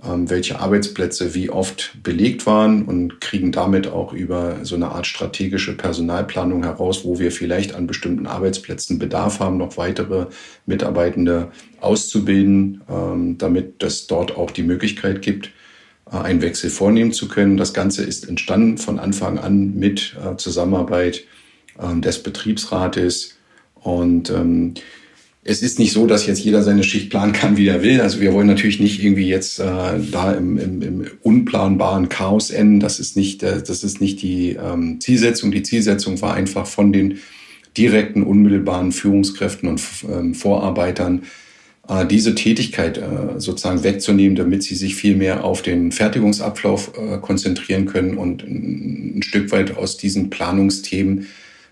ähm, 0.03 0.29
welche 0.29 0.59
Arbeitsplätze 0.59 1.35
wie 1.35 1.49
oft 1.49 1.97
belegt 2.01 2.45
waren 2.45 2.85
und 2.85 3.21
kriegen 3.21 3.51
damit 3.51 3.87
auch 3.87 4.13
über 4.13 4.57
so 4.63 4.75
eine 4.75 4.89
Art 4.89 5.05
strategische 5.05 5.77
Personalplanung 5.77 6.63
heraus, 6.63 7.05
wo 7.05 7.19
wir 7.19 7.31
vielleicht 7.31 7.75
an 7.75 7.85
bestimmten 7.85 8.25
Arbeitsplätzen 8.25 8.97
Bedarf 8.97 9.39
haben, 9.39 9.57
noch 9.57 9.77
weitere 9.77 10.27
Mitarbeitende 10.65 11.51
auszubilden, 11.81 12.81
ähm, 12.89 13.37
damit 13.37 13.83
es 13.83 14.07
dort 14.07 14.35
auch 14.37 14.51
die 14.51 14.63
Möglichkeit 14.63 15.21
gibt, 15.21 15.51
einen 16.17 16.41
Wechsel 16.41 16.69
vornehmen 16.69 17.13
zu 17.13 17.27
können. 17.27 17.57
Das 17.57 17.73
Ganze 17.73 18.03
ist 18.03 18.27
entstanden 18.27 18.77
von 18.77 18.99
Anfang 18.99 19.39
an 19.39 19.75
mit 19.75 20.15
äh, 20.23 20.35
Zusammenarbeit 20.35 21.23
ähm, 21.81 22.01
des 22.01 22.21
Betriebsrates 22.21 23.37
Und 23.75 24.29
ähm, 24.29 24.73
es 25.43 25.63
ist 25.63 25.79
nicht 25.79 25.93
so, 25.93 26.05
dass 26.05 26.27
jetzt 26.27 26.43
jeder 26.43 26.61
seine 26.61 26.83
Schicht 26.83 27.09
planen 27.09 27.33
kann, 27.33 27.57
wie 27.57 27.67
er 27.67 27.81
will. 27.81 28.01
Also 28.01 28.19
wir 28.19 28.33
wollen 28.33 28.47
natürlich 28.47 28.79
nicht 28.79 29.03
irgendwie 29.03 29.27
jetzt 29.27 29.59
äh, 29.59 29.63
da 30.11 30.33
im, 30.33 30.57
im, 30.57 30.81
im 30.81 31.07
unplanbaren 31.23 32.09
Chaos 32.09 32.51
enden. 32.51 32.79
Das 32.79 32.99
ist 32.99 33.15
nicht, 33.15 33.41
äh, 33.41 33.63
das 33.63 33.83
ist 33.83 34.01
nicht 34.01 34.21
die 34.21 34.51
ähm, 34.51 34.99
Zielsetzung. 34.99 35.51
Die 35.51 35.63
Zielsetzung 35.63 36.21
war 36.21 36.33
einfach 36.33 36.67
von 36.67 36.91
den 36.91 37.19
direkten, 37.77 38.23
unmittelbaren 38.23 38.91
Führungskräften 38.91 39.69
und 39.69 39.79
Vorarbeitern 40.35 41.19
äh, 41.19 41.25
diese 42.09 42.35
Tätigkeit 42.35 42.97
äh, 42.97 43.39
sozusagen 43.39 43.83
wegzunehmen, 43.83 44.35
damit 44.35 44.63
sie 44.63 44.75
sich 44.75 44.95
viel 44.95 45.15
mehr 45.15 45.43
auf 45.43 45.61
den 45.61 45.91
Fertigungsablauf 45.91 46.91
äh, 46.97 47.17
konzentrieren 47.17 47.85
können 47.85 48.17
und 48.17 48.43
ein, 48.43 49.21
Stück 49.23 49.51
weit 49.51 49.77
aus 49.77 49.97
diesen 49.97 50.29
Planungsthemen 50.29 51.27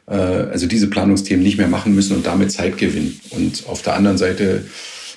äh, 0.08 0.14
also 0.14 0.68
diese 0.68 0.90
Planungsthemen 0.90 1.44
nicht 1.44 1.58
mehr 1.58 1.68
machen 1.68 1.96
müssen 1.96 2.16
und 2.16 2.26
damit 2.26 2.52
Zeit 2.52 2.78
gewinnen. 2.78 3.20
Und 3.32 3.64
auf 3.68 3.82
der 3.82 3.96
anderen 3.96 4.18
Seite 4.18 4.66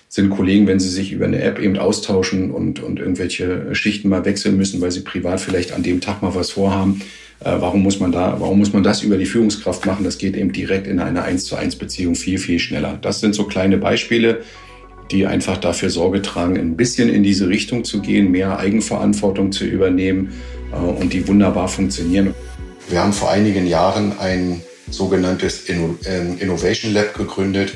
sind 0.08 0.30
Kollegen, 0.30 0.66
wenn 0.66 0.78
sie 0.78 0.90
sich 0.90 1.12
über 1.12 1.24
eine 1.24 1.40
App 1.40 1.58
eben 1.58 1.78
austauschen 1.78 2.50
und, 2.50 2.80
und 2.80 2.98
irgendwelche 2.98 3.74
Schichten 3.74 4.08
mal 4.08 4.24
wechseln 4.24 4.56
müssen, 4.56 4.80
weil 4.80 4.90
sie 4.90 5.00
privat 5.00 5.40
vielleicht 5.40 5.72
an 5.72 5.82
dem 5.82 6.00
Tag 6.00 6.22
mal 6.22 6.34
was 6.34 6.50
vorhaben, 6.50 7.00
äh, 7.40 7.50
warum 7.58 7.82
muss 7.82 7.98
man 7.98 8.12
da, 8.12 8.36
warum 8.38 8.58
muss 8.58 8.72
man 8.72 8.82
das 8.82 9.02
über 9.02 9.16
die 9.16 9.26
Führungskraft 9.26 9.86
machen? 9.86 10.04
Das 10.04 10.18
geht 10.18 10.36
eben 10.36 10.52
direkt 10.52 10.86
in 10.86 11.00
einer 11.00 11.24
1 11.24 11.46
zu 11.46 11.56
1 11.56 11.76
Beziehung 11.76 12.14
viel, 12.14 12.38
viel 12.38 12.58
schneller. 12.58 12.98
Das 13.00 13.20
sind 13.20 13.34
so 13.34 13.44
kleine 13.44 13.78
Beispiele, 13.78 14.42
die 15.12 15.26
einfach 15.26 15.58
dafür 15.58 15.90
Sorge 15.90 16.22
tragen, 16.22 16.56
ein 16.56 16.76
bisschen 16.76 17.08
in 17.08 17.22
diese 17.22 17.48
Richtung 17.48 17.84
zu 17.84 18.00
gehen, 18.00 18.30
mehr 18.30 18.58
Eigenverantwortung 18.58 19.52
zu 19.52 19.64
übernehmen 19.64 20.32
äh, 20.72 20.76
und 20.76 21.12
die 21.12 21.28
wunderbar 21.28 21.68
funktionieren. 21.68 22.34
Wir 22.88 23.02
haben 23.02 23.12
vor 23.12 23.30
einigen 23.30 23.66
Jahren 23.66 24.18
ein 24.18 24.62
sogenanntes 24.90 25.68
ähm, 25.68 25.98
Innovation 26.38 26.92
Lab 26.92 27.14
gegründet. 27.14 27.74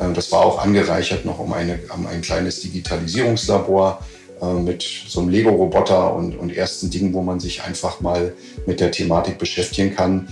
Ähm, 0.00 0.14
das 0.14 0.30
war 0.32 0.40
auch 0.40 0.62
angereichert 0.62 1.24
noch 1.24 1.38
um, 1.38 1.52
eine, 1.52 1.78
um 1.94 2.06
ein 2.06 2.20
kleines 2.20 2.60
Digitalisierungslabor 2.60 4.04
äh, 4.40 4.54
mit 4.54 4.82
so 5.06 5.20
einem 5.20 5.30
Lego-Roboter 5.30 6.14
und, 6.14 6.36
und 6.36 6.54
ersten 6.54 6.90
Dingen, 6.90 7.12
wo 7.12 7.22
man 7.22 7.40
sich 7.40 7.62
einfach 7.62 8.00
mal 8.00 8.34
mit 8.66 8.80
der 8.80 8.90
Thematik 8.90 9.38
beschäftigen 9.38 9.94
kann. 9.94 10.28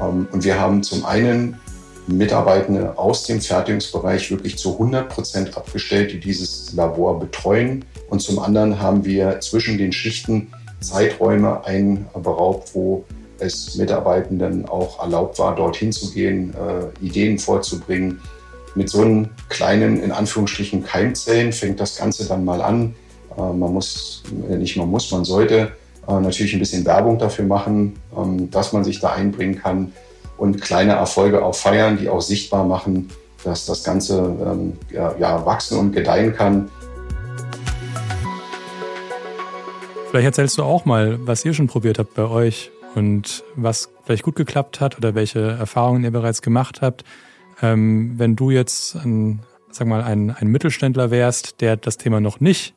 Ähm, 0.00 0.26
und 0.32 0.44
wir 0.44 0.58
haben 0.58 0.82
zum 0.82 1.04
einen 1.04 1.58
Mitarbeitende 2.06 2.98
aus 2.98 3.24
dem 3.24 3.40
Fertigungsbereich 3.40 4.30
wirklich 4.30 4.58
zu 4.58 4.72
100 4.72 5.08
Prozent 5.08 5.56
abgestellt, 5.56 6.12
die 6.12 6.20
dieses 6.20 6.72
Labor 6.72 7.20
betreuen. 7.20 7.84
Und 8.10 8.20
zum 8.20 8.38
anderen 8.38 8.80
haben 8.80 9.04
wir 9.04 9.40
zwischen 9.40 9.78
den 9.78 9.92
Schichten 9.92 10.52
Zeiträume 10.80 11.64
einberaubt, 11.64 12.74
wo 12.74 13.04
es 13.38 13.76
Mitarbeitenden 13.76 14.66
auch 14.66 15.00
erlaubt 15.00 15.38
war, 15.38 15.54
dorthin 15.54 15.92
zu 15.92 16.10
gehen, 16.12 16.54
äh, 16.54 17.04
Ideen 17.04 17.38
vorzubringen. 17.38 18.20
Mit 18.74 18.88
so 18.88 19.02
einem 19.02 19.28
kleinen, 19.48 20.02
in 20.02 20.12
Anführungsstrichen, 20.12 20.82
Keimzellen 20.84 21.52
fängt 21.52 21.78
das 21.78 21.96
Ganze 21.96 22.26
dann 22.26 22.44
mal 22.44 22.62
an. 22.62 22.94
Äh, 23.36 23.40
man 23.40 23.72
muss, 23.72 24.22
äh, 24.50 24.56
nicht 24.56 24.76
man 24.76 24.88
muss, 24.88 25.10
man 25.12 25.24
sollte 25.24 25.72
äh, 26.08 26.20
natürlich 26.20 26.52
ein 26.52 26.58
bisschen 26.58 26.84
Werbung 26.84 27.18
dafür 27.18 27.44
machen, 27.44 27.94
ähm, 28.16 28.50
dass 28.50 28.72
man 28.72 28.82
sich 28.82 28.98
da 29.00 29.12
einbringen 29.12 29.60
kann 29.60 29.92
und 30.36 30.60
kleine 30.60 30.92
Erfolge 30.92 31.44
auch 31.44 31.54
feiern, 31.54 31.98
die 31.98 32.08
auch 32.08 32.20
sichtbar 32.20 32.64
machen, 32.64 33.10
dass 33.44 33.66
das 33.66 33.84
Ganze 33.84 34.18
ähm, 34.18 34.76
ja, 34.90 35.14
ja, 35.18 35.44
wachsen 35.44 35.78
und 35.78 35.92
gedeihen 35.92 36.34
kann. 36.34 36.70
Vielleicht 40.10 40.26
erzählst 40.26 40.58
du 40.58 40.62
auch 40.62 40.84
mal, 40.84 41.18
was 41.26 41.44
ihr 41.44 41.54
schon 41.54 41.68
probiert 41.68 41.98
habt 41.98 42.14
bei 42.14 42.24
euch 42.24 42.70
und 42.94 43.44
was 43.56 43.88
vielleicht 44.04 44.22
gut 44.22 44.36
geklappt 44.36 44.80
hat 44.80 44.98
oder 44.98 45.14
welche 45.14 45.40
Erfahrungen 45.40 46.04
ihr 46.04 46.10
bereits 46.10 46.42
gemacht 46.42 46.82
habt. 46.82 47.04
Ähm, 47.62 48.14
wenn 48.18 48.36
du 48.36 48.50
jetzt 48.50 48.96
ein, 48.96 49.40
sag 49.70 49.86
mal, 49.86 50.02
ein, 50.02 50.30
ein 50.30 50.48
Mittelständler 50.48 51.10
wärst, 51.10 51.60
der 51.60 51.76
das 51.76 51.96
Thema 51.96 52.20
noch 52.20 52.40
nicht 52.40 52.74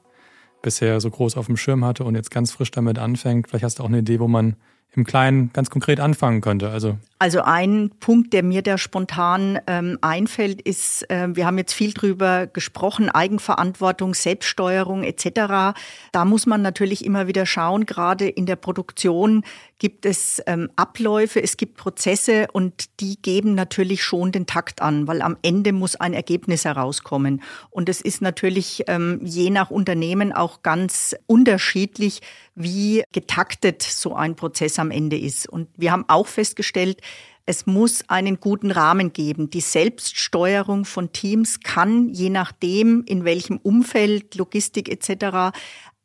bisher 0.61 0.99
so 1.01 1.09
groß 1.09 1.37
auf 1.37 1.47
dem 1.47 1.57
Schirm 1.57 1.83
hatte 1.83 2.05
und 2.05 2.15
jetzt 2.15 2.31
ganz 2.31 2.51
frisch 2.51 2.71
damit 2.71 2.97
anfängt, 2.97 3.47
vielleicht 3.47 3.65
hast 3.65 3.79
du 3.79 3.83
auch 3.83 3.89
eine 3.89 3.99
Idee, 3.99 4.19
wo 4.19 4.27
man 4.27 4.55
im 4.93 5.03
Kleinen 5.03 5.51
ganz 5.53 5.69
konkret 5.69 5.99
anfangen 5.99 6.41
könnte. 6.41 6.69
Also, 6.69 6.97
also 7.25 7.41
ein 7.41 7.89
Punkt, 7.99 8.33
der 8.33 8.43
mir 8.43 8.61
da 8.61 8.77
spontan 8.77 9.59
ähm, 9.65 9.97
einfällt, 10.01 10.61
ist, 10.61 11.09
äh, 11.09 11.35
wir 11.35 11.47
haben 11.47 11.57
jetzt 11.57 11.73
viel 11.73 11.91
drüber 11.91 12.45
gesprochen, 12.45 13.09
Eigenverantwortung, 13.09 14.13
Selbststeuerung 14.13 15.03
etc. 15.03 15.75
Da 16.11 16.23
muss 16.23 16.45
man 16.45 16.61
natürlich 16.61 17.03
immer 17.03 17.25
wieder 17.25 17.47
schauen, 17.47 17.87
gerade 17.87 18.29
in 18.29 18.45
der 18.45 18.57
Produktion 18.57 19.43
gibt 19.79 20.05
es 20.05 20.41
ähm, 20.45 20.69
Abläufe, 20.75 21.41
es 21.41 21.57
gibt 21.57 21.77
Prozesse 21.77 22.47
und 22.53 22.99
die 22.99 23.21
geben 23.21 23.55
natürlich 23.55 24.03
schon 24.03 24.31
den 24.31 24.45
Takt 24.45 24.81
an, 24.81 25.07
weil 25.07 25.21
am 25.21 25.35
Ende 25.41 25.73
muss 25.73 25.95
ein 25.95 26.13
Ergebnis 26.13 26.63
herauskommen. 26.63 27.41
Und 27.71 27.89
es 27.89 28.01
ist 28.01 28.21
natürlich 28.21 28.83
ähm, 28.87 29.19
je 29.23 29.49
nach 29.49 29.71
Unternehmen 29.71 30.31
auch 30.31 30.61
ganz 30.61 31.15
unterschiedlich, 31.25 32.21
wie 32.55 33.03
getaktet 33.11 33.81
so 33.81 34.15
ein 34.15 34.35
Prozess 34.35 34.79
am 34.79 34.91
Ende 34.91 35.17
ist. 35.17 35.49
Und 35.49 35.67
wir 35.75 35.91
haben 35.91 36.05
auch 36.07 36.27
festgestellt, 36.27 37.01
es 37.45 37.65
muss 37.65 38.03
einen 38.09 38.39
guten 38.39 38.71
Rahmen 38.71 39.13
geben. 39.13 39.49
Die 39.49 39.61
Selbststeuerung 39.61 40.85
von 40.85 41.11
Teams 41.11 41.59
kann, 41.59 42.09
je 42.09 42.29
nachdem, 42.29 43.03
in 43.05 43.23
welchem 43.23 43.57
Umfeld, 43.57 44.35
Logistik 44.35 44.89
etc., 44.89 45.57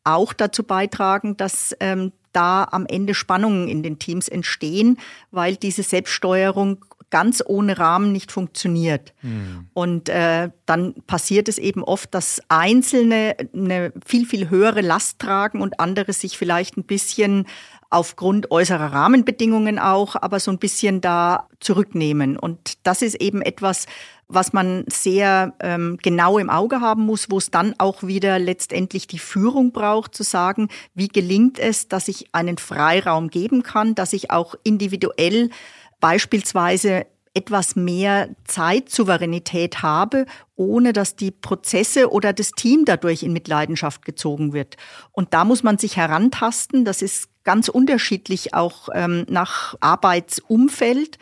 auch 0.04 0.32
dazu 0.32 0.62
beitragen, 0.62 1.36
dass 1.36 1.76
ähm, 1.80 2.12
da 2.32 2.64
am 2.64 2.86
Ende 2.86 3.14
Spannungen 3.14 3.68
in 3.68 3.82
den 3.82 3.98
Teams 3.98 4.28
entstehen, 4.28 4.98
weil 5.30 5.56
diese 5.56 5.82
Selbststeuerung 5.82 6.84
ganz 7.10 7.42
ohne 7.44 7.76
Rahmen 7.78 8.12
nicht 8.12 8.30
funktioniert. 8.30 9.12
Mhm. 9.22 9.68
Und 9.74 10.08
äh, 10.08 10.50
dann 10.64 10.94
passiert 11.06 11.48
es 11.48 11.58
eben 11.58 11.82
oft, 11.82 12.14
dass 12.14 12.40
Einzelne 12.48 13.36
eine 13.52 13.92
viel, 14.06 14.26
viel 14.26 14.48
höhere 14.48 14.80
Last 14.80 15.18
tragen 15.18 15.60
und 15.60 15.80
andere 15.80 16.12
sich 16.12 16.38
vielleicht 16.38 16.76
ein 16.76 16.84
bisschen 16.84 17.46
aufgrund 17.90 18.52
äußerer 18.52 18.92
Rahmenbedingungen 18.92 19.78
auch, 19.78 20.14
aber 20.14 20.38
so 20.38 20.52
ein 20.52 20.58
bisschen 20.58 21.00
da 21.00 21.48
zurücknehmen. 21.58 22.38
Und 22.38 22.74
das 22.84 23.02
ist 23.02 23.16
eben 23.16 23.42
etwas, 23.42 23.86
was 24.28 24.52
man 24.52 24.84
sehr 24.86 25.54
ähm, 25.60 25.98
genau 26.00 26.38
im 26.38 26.50
Auge 26.50 26.80
haben 26.80 27.04
muss, 27.04 27.30
wo 27.30 27.38
es 27.38 27.50
dann 27.50 27.74
auch 27.78 28.04
wieder 28.04 28.38
letztendlich 28.38 29.08
die 29.08 29.18
Führung 29.18 29.72
braucht, 29.72 30.14
zu 30.14 30.22
sagen, 30.22 30.68
wie 30.94 31.08
gelingt 31.08 31.58
es, 31.58 31.88
dass 31.88 32.06
ich 32.06 32.32
einen 32.32 32.56
Freiraum 32.56 33.28
geben 33.28 33.64
kann, 33.64 33.96
dass 33.96 34.12
ich 34.12 34.30
auch 34.30 34.54
individuell 34.62 35.50
beispielsweise 35.98 37.06
etwas 37.34 37.76
mehr 37.76 38.30
Zeitsouveränität 38.44 39.82
habe, 39.82 40.26
ohne 40.56 40.92
dass 40.92 41.16
die 41.16 41.30
Prozesse 41.30 42.10
oder 42.10 42.32
das 42.32 42.52
Team 42.52 42.84
dadurch 42.84 43.22
in 43.22 43.32
Mitleidenschaft 43.32 44.04
gezogen 44.04 44.52
wird. 44.52 44.76
Und 45.12 45.32
da 45.32 45.44
muss 45.44 45.62
man 45.62 45.78
sich 45.78 45.96
herantasten. 45.96 46.84
Das 46.84 47.02
ist 47.02 47.28
ganz 47.44 47.68
unterschiedlich 47.68 48.52
auch 48.54 48.88
ähm, 48.92 49.26
nach 49.28 49.74
Arbeitsumfeld. 49.80 51.18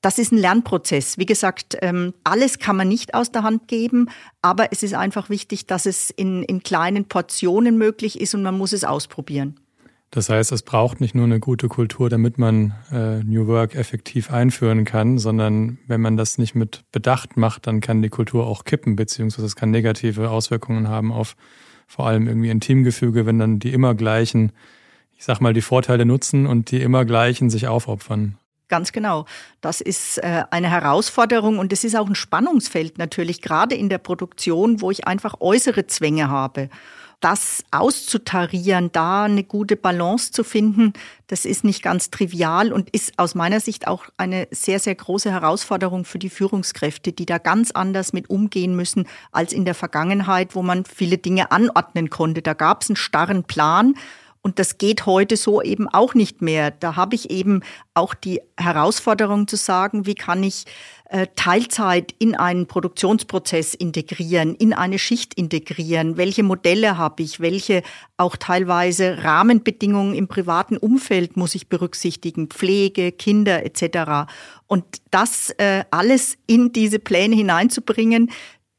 Das 0.00 0.18
ist 0.18 0.32
ein 0.32 0.38
Lernprozess. 0.38 1.18
Wie 1.18 1.26
gesagt, 1.26 1.76
ähm, 1.82 2.14
alles 2.22 2.58
kann 2.58 2.76
man 2.76 2.86
nicht 2.86 3.14
aus 3.14 3.32
der 3.32 3.42
Hand 3.42 3.66
geben, 3.66 4.10
aber 4.42 4.70
es 4.70 4.82
ist 4.82 4.94
einfach 4.94 5.28
wichtig, 5.28 5.66
dass 5.66 5.86
es 5.86 6.10
in, 6.10 6.44
in 6.44 6.62
kleinen 6.62 7.06
Portionen 7.06 7.78
möglich 7.78 8.20
ist 8.20 8.34
und 8.34 8.42
man 8.42 8.56
muss 8.56 8.72
es 8.72 8.84
ausprobieren. 8.84 9.58
Das 10.10 10.30
heißt, 10.30 10.52
es 10.52 10.62
braucht 10.62 11.00
nicht 11.00 11.14
nur 11.14 11.26
eine 11.26 11.38
gute 11.38 11.68
Kultur, 11.68 12.08
damit 12.08 12.38
man 12.38 12.74
äh, 12.90 13.22
New 13.22 13.46
Work 13.46 13.74
effektiv 13.74 14.30
einführen 14.30 14.84
kann, 14.84 15.18
sondern 15.18 15.78
wenn 15.86 16.00
man 16.00 16.16
das 16.16 16.38
nicht 16.38 16.54
mit 16.54 16.84
Bedacht 16.92 17.36
macht, 17.36 17.66
dann 17.66 17.80
kann 17.80 18.00
die 18.00 18.08
Kultur 18.08 18.46
auch 18.46 18.64
kippen, 18.64 18.96
beziehungsweise 18.96 19.46
es 19.46 19.54
kann 19.54 19.70
negative 19.70 20.30
Auswirkungen 20.30 20.88
haben 20.88 21.12
auf 21.12 21.36
vor 21.86 22.06
allem 22.06 22.26
irgendwie 22.26 22.50
ein 22.50 22.60
Teamgefüge, 22.60 23.26
wenn 23.26 23.38
dann 23.38 23.58
die 23.58 23.72
immer 23.72 23.94
gleichen, 23.94 24.52
ich 25.16 25.24
sag 25.24 25.40
mal, 25.40 25.54
die 25.54 25.62
Vorteile 25.62 26.04
nutzen 26.04 26.46
und 26.46 26.70
die 26.70 26.82
immer 26.82 27.04
gleichen 27.04 27.50
sich 27.50 27.66
aufopfern. 27.66 28.36
Ganz 28.68 28.92
genau. 28.92 29.24
Das 29.62 29.80
ist 29.80 30.18
äh, 30.18 30.44
eine 30.50 30.70
Herausforderung 30.70 31.58
und 31.58 31.72
es 31.72 31.84
ist 31.84 31.96
auch 31.96 32.06
ein 32.06 32.14
Spannungsfeld 32.14 32.98
natürlich, 32.98 33.40
gerade 33.40 33.74
in 33.74 33.88
der 33.88 33.96
Produktion, 33.96 34.82
wo 34.82 34.90
ich 34.90 35.06
einfach 35.06 35.40
äußere 35.40 35.86
Zwänge 35.86 36.28
habe 36.28 36.68
das 37.20 37.64
auszutarieren, 37.72 38.90
da 38.92 39.24
eine 39.24 39.42
gute 39.42 39.76
Balance 39.76 40.30
zu 40.30 40.44
finden, 40.44 40.92
das 41.26 41.44
ist 41.44 41.64
nicht 41.64 41.82
ganz 41.82 42.10
trivial 42.10 42.72
und 42.72 42.90
ist 42.90 43.18
aus 43.18 43.34
meiner 43.34 43.60
Sicht 43.60 43.88
auch 43.88 44.04
eine 44.16 44.46
sehr, 44.52 44.78
sehr 44.78 44.94
große 44.94 45.30
Herausforderung 45.30 46.04
für 46.04 46.18
die 46.18 46.30
Führungskräfte, 46.30 47.12
die 47.12 47.26
da 47.26 47.38
ganz 47.38 47.72
anders 47.72 48.12
mit 48.12 48.30
umgehen 48.30 48.76
müssen 48.76 49.06
als 49.32 49.52
in 49.52 49.64
der 49.64 49.74
Vergangenheit, 49.74 50.54
wo 50.54 50.62
man 50.62 50.84
viele 50.84 51.18
Dinge 51.18 51.50
anordnen 51.50 52.08
konnte. 52.08 52.40
Da 52.40 52.54
gab 52.54 52.82
es 52.82 52.90
einen 52.90 52.96
starren 52.96 53.44
Plan 53.44 53.94
Und 54.40 54.58
das 54.58 54.78
geht 54.78 55.04
heute 55.04 55.36
so 55.36 55.60
eben 55.60 55.88
auch 55.88 56.14
nicht 56.14 56.40
mehr. 56.42 56.70
Da 56.70 56.96
habe 56.96 57.14
ich 57.14 57.30
eben 57.30 57.62
auch 57.94 58.14
die 58.14 58.40
Herausforderung 58.56 59.48
zu 59.48 59.56
sagen, 59.56 60.06
wie 60.06 60.14
kann 60.14 60.42
ich 60.42 60.64
Teilzeit 61.36 62.14
in 62.18 62.34
einen 62.34 62.66
Produktionsprozess 62.66 63.74
integrieren, 63.74 64.54
in 64.54 64.74
eine 64.74 64.98
Schicht 64.98 65.34
integrieren? 65.34 66.16
Welche 66.16 66.42
Modelle 66.42 66.98
habe 66.98 67.22
ich? 67.22 67.40
Welche 67.40 67.82
auch 68.18 68.36
teilweise 68.36 69.24
Rahmenbedingungen 69.24 70.14
im 70.14 70.28
privaten 70.28 70.76
Umfeld 70.76 71.36
muss 71.36 71.54
ich 71.54 71.68
berücksichtigen? 71.68 72.48
Pflege, 72.48 73.12
Kinder 73.12 73.64
etc. 73.64 74.30
Und 74.66 74.84
das 75.10 75.50
äh, 75.58 75.84
alles 75.90 76.36
in 76.46 76.72
diese 76.72 76.98
Pläne 76.98 77.36
hineinzubringen, 77.36 78.30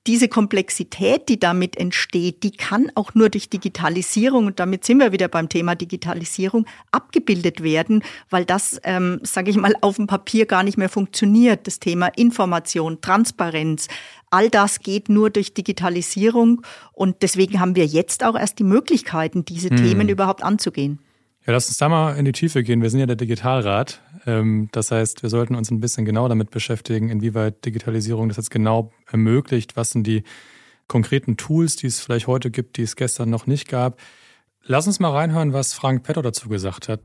diese 0.09 0.27
Komplexität, 0.27 1.29
die 1.29 1.39
damit 1.39 1.77
entsteht, 1.77 2.41
die 2.41 2.49
kann 2.49 2.91
auch 2.95 3.13
nur 3.13 3.29
durch 3.29 3.47
Digitalisierung, 3.47 4.47
und 4.47 4.59
damit 4.59 4.83
sind 4.83 4.97
wir 4.97 5.11
wieder 5.11 5.27
beim 5.27 5.49
Thema 5.49 5.75
Digitalisierung, 5.75 6.65
abgebildet 6.91 7.61
werden, 7.61 8.03
weil 8.31 8.43
das, 8.43 8.81
ähm, 8.85 9.19
sage 9.21 9.51
ich 9.51 9.57
mal, 9.57 9.75
auf 9.81 9.97
dem 9.97 10.07
Papier 10.07 10.47
gar 10.47 10.63
nicht 10.63 10.79
mehr 10.79 10.89
funktioniert. 10.89 11.67
Das 11.67 11.79
Thema 11.79 12.07
Information, 12.15 13.01
Transparenz, 13.01 13.87
all 14.31 14.49
das 14.49 14.79
geht 14.79 15.09
nur 15.09 15.29
durch 15.29 15.53
Digitalisierung. 15.53 16.63
Und 16.91 17.17
deswegen 17.21 17.59
haben 17.59 17.75
wir 17.75 17.85
jetzt 17.85 18.23
auch 18.25 18.35
erst 18.35 18.57
die 18.57 18.63
Möglichkeiten, 18.63 19.45
diese 19.45 19.69
hm. 19.69 19.77
Themen 19.77 20.09
überhaupt 20.09 20.41
anzugehen. 20.41 20.97
Ja, 21.49 21.53
lass 21.53 21.67
uns 21.67 21.77
da 21.77 21.89
mal 21.89 22.15
in 22.15 22.25
die 22.25 22.31
Tiefe 22.31 22.61
gehen. 22.61 22.83
Wir 22.83 22.91
sind 22.91 22.99
ja 22.99 23.07
der 23.07 23.15
Digitalrat. 23.15 24.03
Ähm, 24.27 24.69
das 24.71 24.91
heißt, 24.91 25.23
wir 25.23 25.31
sollten 25.31 25.55
uns 25.55 25.71
ein 25.71 25.79
bisschen 25.79 26.05
genau 26.05 26.27
damit 26.27 26.51
beschäftigen, 26.51 27.09
inwieweit 27.09 27.65
Digitalisierung 27.65 28.27
das 28.27 28.37
jetzt 28.37 28.51
genau 28.51 28.91
ermöglicht. 29.11 29.75
Was 29.75 29.89
sind 29.89 30.05
die 30.05 30.21
konkreten 30.87 31.37
Tools, 31.37 31.75
die 31.75 31.87
es 31.87 32.01
vielleicht 32.01 32.27
heute 32.27 32.51
gibt, 32.51 32.77
die 32.77 32.83
es 32.83 32.95
gestern 32.95 33.31
noch 33.31 33.47
nicht 33.47 33.67
gab? 33.67 33.99
Lass 34.63 34.85
uns 34.85 34.99
mal 34.99 35.09
reinhören, 35.09 35.51
was 35.51 35.73
Frank 35.73 36.03
Petto 36.03 36.21
dazu 36.21 36.49
gesagt 36.49 36.87
hat. 36.87 36.99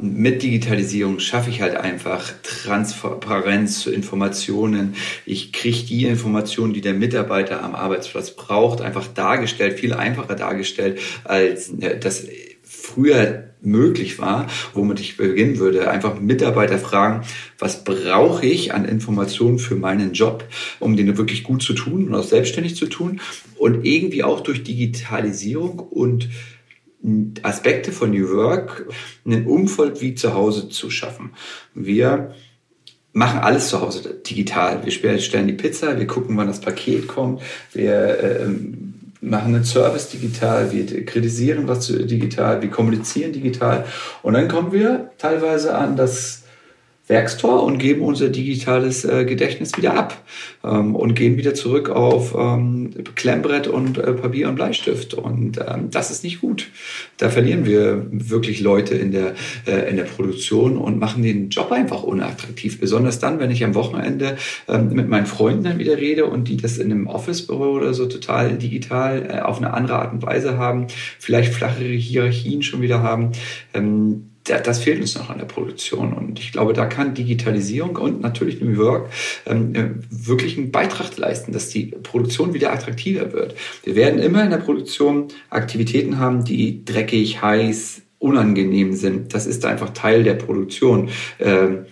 Mit 0.00 0.42
Digitalisierung 0.42 1.20
schaffe 1.20 1.50
ich 1.50 1.62
halt 1.62 1.76
einfach 1.76 2.32
Transparenz 2.42 3.78
zu 3.78 3.92
Informationen. 3.92 4.96
Ich 5.24 5.52
kriege 5.52 5.86
die 5.86 6.06
Informationen, 6.06 6.74
die 6.74 6.80
der 6.80 6.94
Mitarbeiter 6.94 7.62
am 7.62 7.76
Arbeitsplatz 7.76 8.34
braucht, 8.34 8.80
einfach 8.80 9.06
dargestellt, 9.06 9.78
viel 9.78 9.94
einfacher 9.94 10.34
dargestellt, 10.34 10.98
als 11.22 11.68
äh, 11.78 11.96
das 11.96 12.26
früher 12.68 13.44
möglich 13.60 14.18
war, 14.18 14.46
womit 14.74 15.00
ich 15.00 15.16
beginnen 15.16 15.58
würde, 15.58 15.90
einfach 15.90 16.20
Mitarbeiter 16.20 16.78
fragen, 16.78 17.26
was 17.58 17.82
brauche 17.82 18.46
ich 18.46 18.72
an 18.72 18.84
Informationen 18.84 19.58
für 19.58 19.74
meinen 19.74 20.12
Job, 20.12 20.44
um 20.78 20.96
den 20.96 21.16
wirklich 21.16 21.42
gut 21.42 21.62
zu 21.62 21.72
tun 21.72 22.06
und 22.06 22.14
auch 22.14 22.24
selbstständig 22.24 22.76
zu 22.76 22.86
tun 22.86 23.20
und 23.56 23.84
irgendwie 23.84 24.22
auch 24.22 24.40
durch 24.40 24.62
Digitalisierung 24.62 25.78
und 25.78 26.28
Aspekte 27.42 27.92
von 27.92 28.10
New 28.10 28.30
Work 28.30 28.86
einen 29.24 29.46
Umfeld 29.46 30.00
wie 30.00 30.14
zu 30.14 30.34
Hause 30.34 30.68
zu 30.68 30.90
schaffen. 30.90 31.30
Wir 31.74 32.34
machen 33.12 33.40
alles 33.40 33.68
zu 33.68 33.80
Hause 33.80 34.14
digital. 34.14 34.84
Wir 34.84 35.18
stellen 35.18 35.46
die 35.46 35.52
Pizza, 35.52 35.98
wir 35.98 36.06
gucken, 36.06 36.36
wann 36.36 36.48
das 36.48 36.60
Paket 36.60 37.08
kommt, 37.08 37.40
wir 37.72 38.40
ähm, 38.40 38.94
machen 39.20 39.54
einen 39.54 39.64
Service 39.64 40.08
digital, 40.08 40.72
wir 40.72 41.04
kritisieren 41.04 41.66
was 41.68 41.88
digital, 41.88 42.62
wir 42.62 42.70
kommunizieren 42.70 43.32
digital. 43.32 43.84
Und 44.22 44.34
dann 44.34 44.48
kommen 44.48 44.72
wir 44.72 45.10
teilweise 45.18 45.74
an 45.74 45.96
das 45.96 46.37
Werkstor 47.08 47.64
und 47.64 47.78
geben 47.78 48.02
unser 48.02 48.28
digitales 48.28 49.04
äh, 49.04 49.24
Gedächtnis 49.24 49.76
wieder 49.76 49.94
ab 49.94 50.22
ähm, 50.62 50.94
und 50.94 51.14
gehen 51.14 51.36
wieder 51.36 51.54
zurück 51.54 51.88
auf 51.90 52.34
ähm, 52.38 52.90
Klemmbrett 53.14 53.66
und 53.66 53.98
äh, 53.98 54.12
Papier 54.12 54.48
und 54.48 54.56
Bleistift. 54.56 55.14
Und 55.14 55.58
ähm, 55.58 55.90
das 55.90 56.10
ist 56.10 56.22
nicht 56.22 56.40
gut. 56.40 56.68
Da 57.16 57.30
verlieren 57.30 57.64
wir 57.64 58.06
wirklich 58.10 58.60
Leute 58.60 58.94
in 58.94 59.10
der, 59.10 59.34
äh, 59.66 59.88
in 59.88 59.96
der 59.96 60.04
Produktion 60.04 60.76
und 60.76 60.98
machen 60.98 61.22
den 61.22 61.48
Job 61.48 61.72
einfach 61.72 62.02
unattraktiv. 62.02 62.78
Besonders 62.78 63.18
dann, 63.18 63.40
wenn 63.40 63.50
ich 63.50 63.64
am 63.64 63.74
Wochenende 63.74 64.36
ähm, 64.68 64.90
mit 64.90 65.08
meinen 65.08 65.26
Freunden 65.26 65.64
dann 65.64 65.78
wieder 65.78 65.96
rede 65.96 66.26
und 66.26 66.48
die 66.48 66.58
das 66.58 66.78
in 66.78 66.92
einem 66.92 67.06
Office-Büro 67.06 67.70
oder 67.70 67.94
so 67.94 68.06
total 68.06 68.58
digital 68.58 69.26
äh, 69.30 69.40
auf 69.40 69.58
eine 69.58 69.72
andere 69.72 69.98
Art 69.98 70.12
und 70.12 70.22
Weise 70.22 70.58
haben, 70.58 70.86
vielleicht 71.18 71.54
flachere 71.54 71.84
Hierarchien 71.84 72.62
schon 72.62 72.82
wieder 72.82 73.02
haben. 73.02 73.32
Das 74.48 74.80
fehlt 74.80 75.00
uns 75.00 75.14
noch 75.14 75.30
an 75.30 75.38
der 75.38 75.46
Produktion. 75.46 76.12
Und 76.12 76.38
ich 76.38 76.52
glaube, 76.52 76.72
da 76.72 76.86
kann 76.86 77.14
Digitalisierung 77.14 77.96
und 77.96 78.20
natürlich 78.20 78.60
New 78.60 78.76
Work 78.78 79.10
ähm, 79.46 79.74
äh, 79.74 79.90
wirklich 80.10 80.56
einen 80.56 80.70
Beitrag 80.70 81.16
leisten, 81.16 81.52
dass 81.52 81.68
die 81.68 81.86
Produktion 81.86 82.54
wieder 82.54 82.72
attraktiver 82.72 83.32
wird. 83.32 83.54
Wir 83.84 83.94
werden 83.94 84.18
immer 84.20 84.44
in 84.44 84.50
der 84.50 84.58
Produktion 84.58 85.28
Aktivitäten 85.50 86.18
haben, 86.18 86.44
die 86.44 86.84
dreckig, 86.84 87.42
heiß, 87.42 88.02
unangenehm 88.18 88.94
sind. 88.94 89.34
Das 89.34 89.46
ist 89.46 89.64
einfach 89.64 89.90
Teil 89.90 90.24
der 90.24 90.34
Produktion. 90.34 91.10
Ähm, 91.38 91.86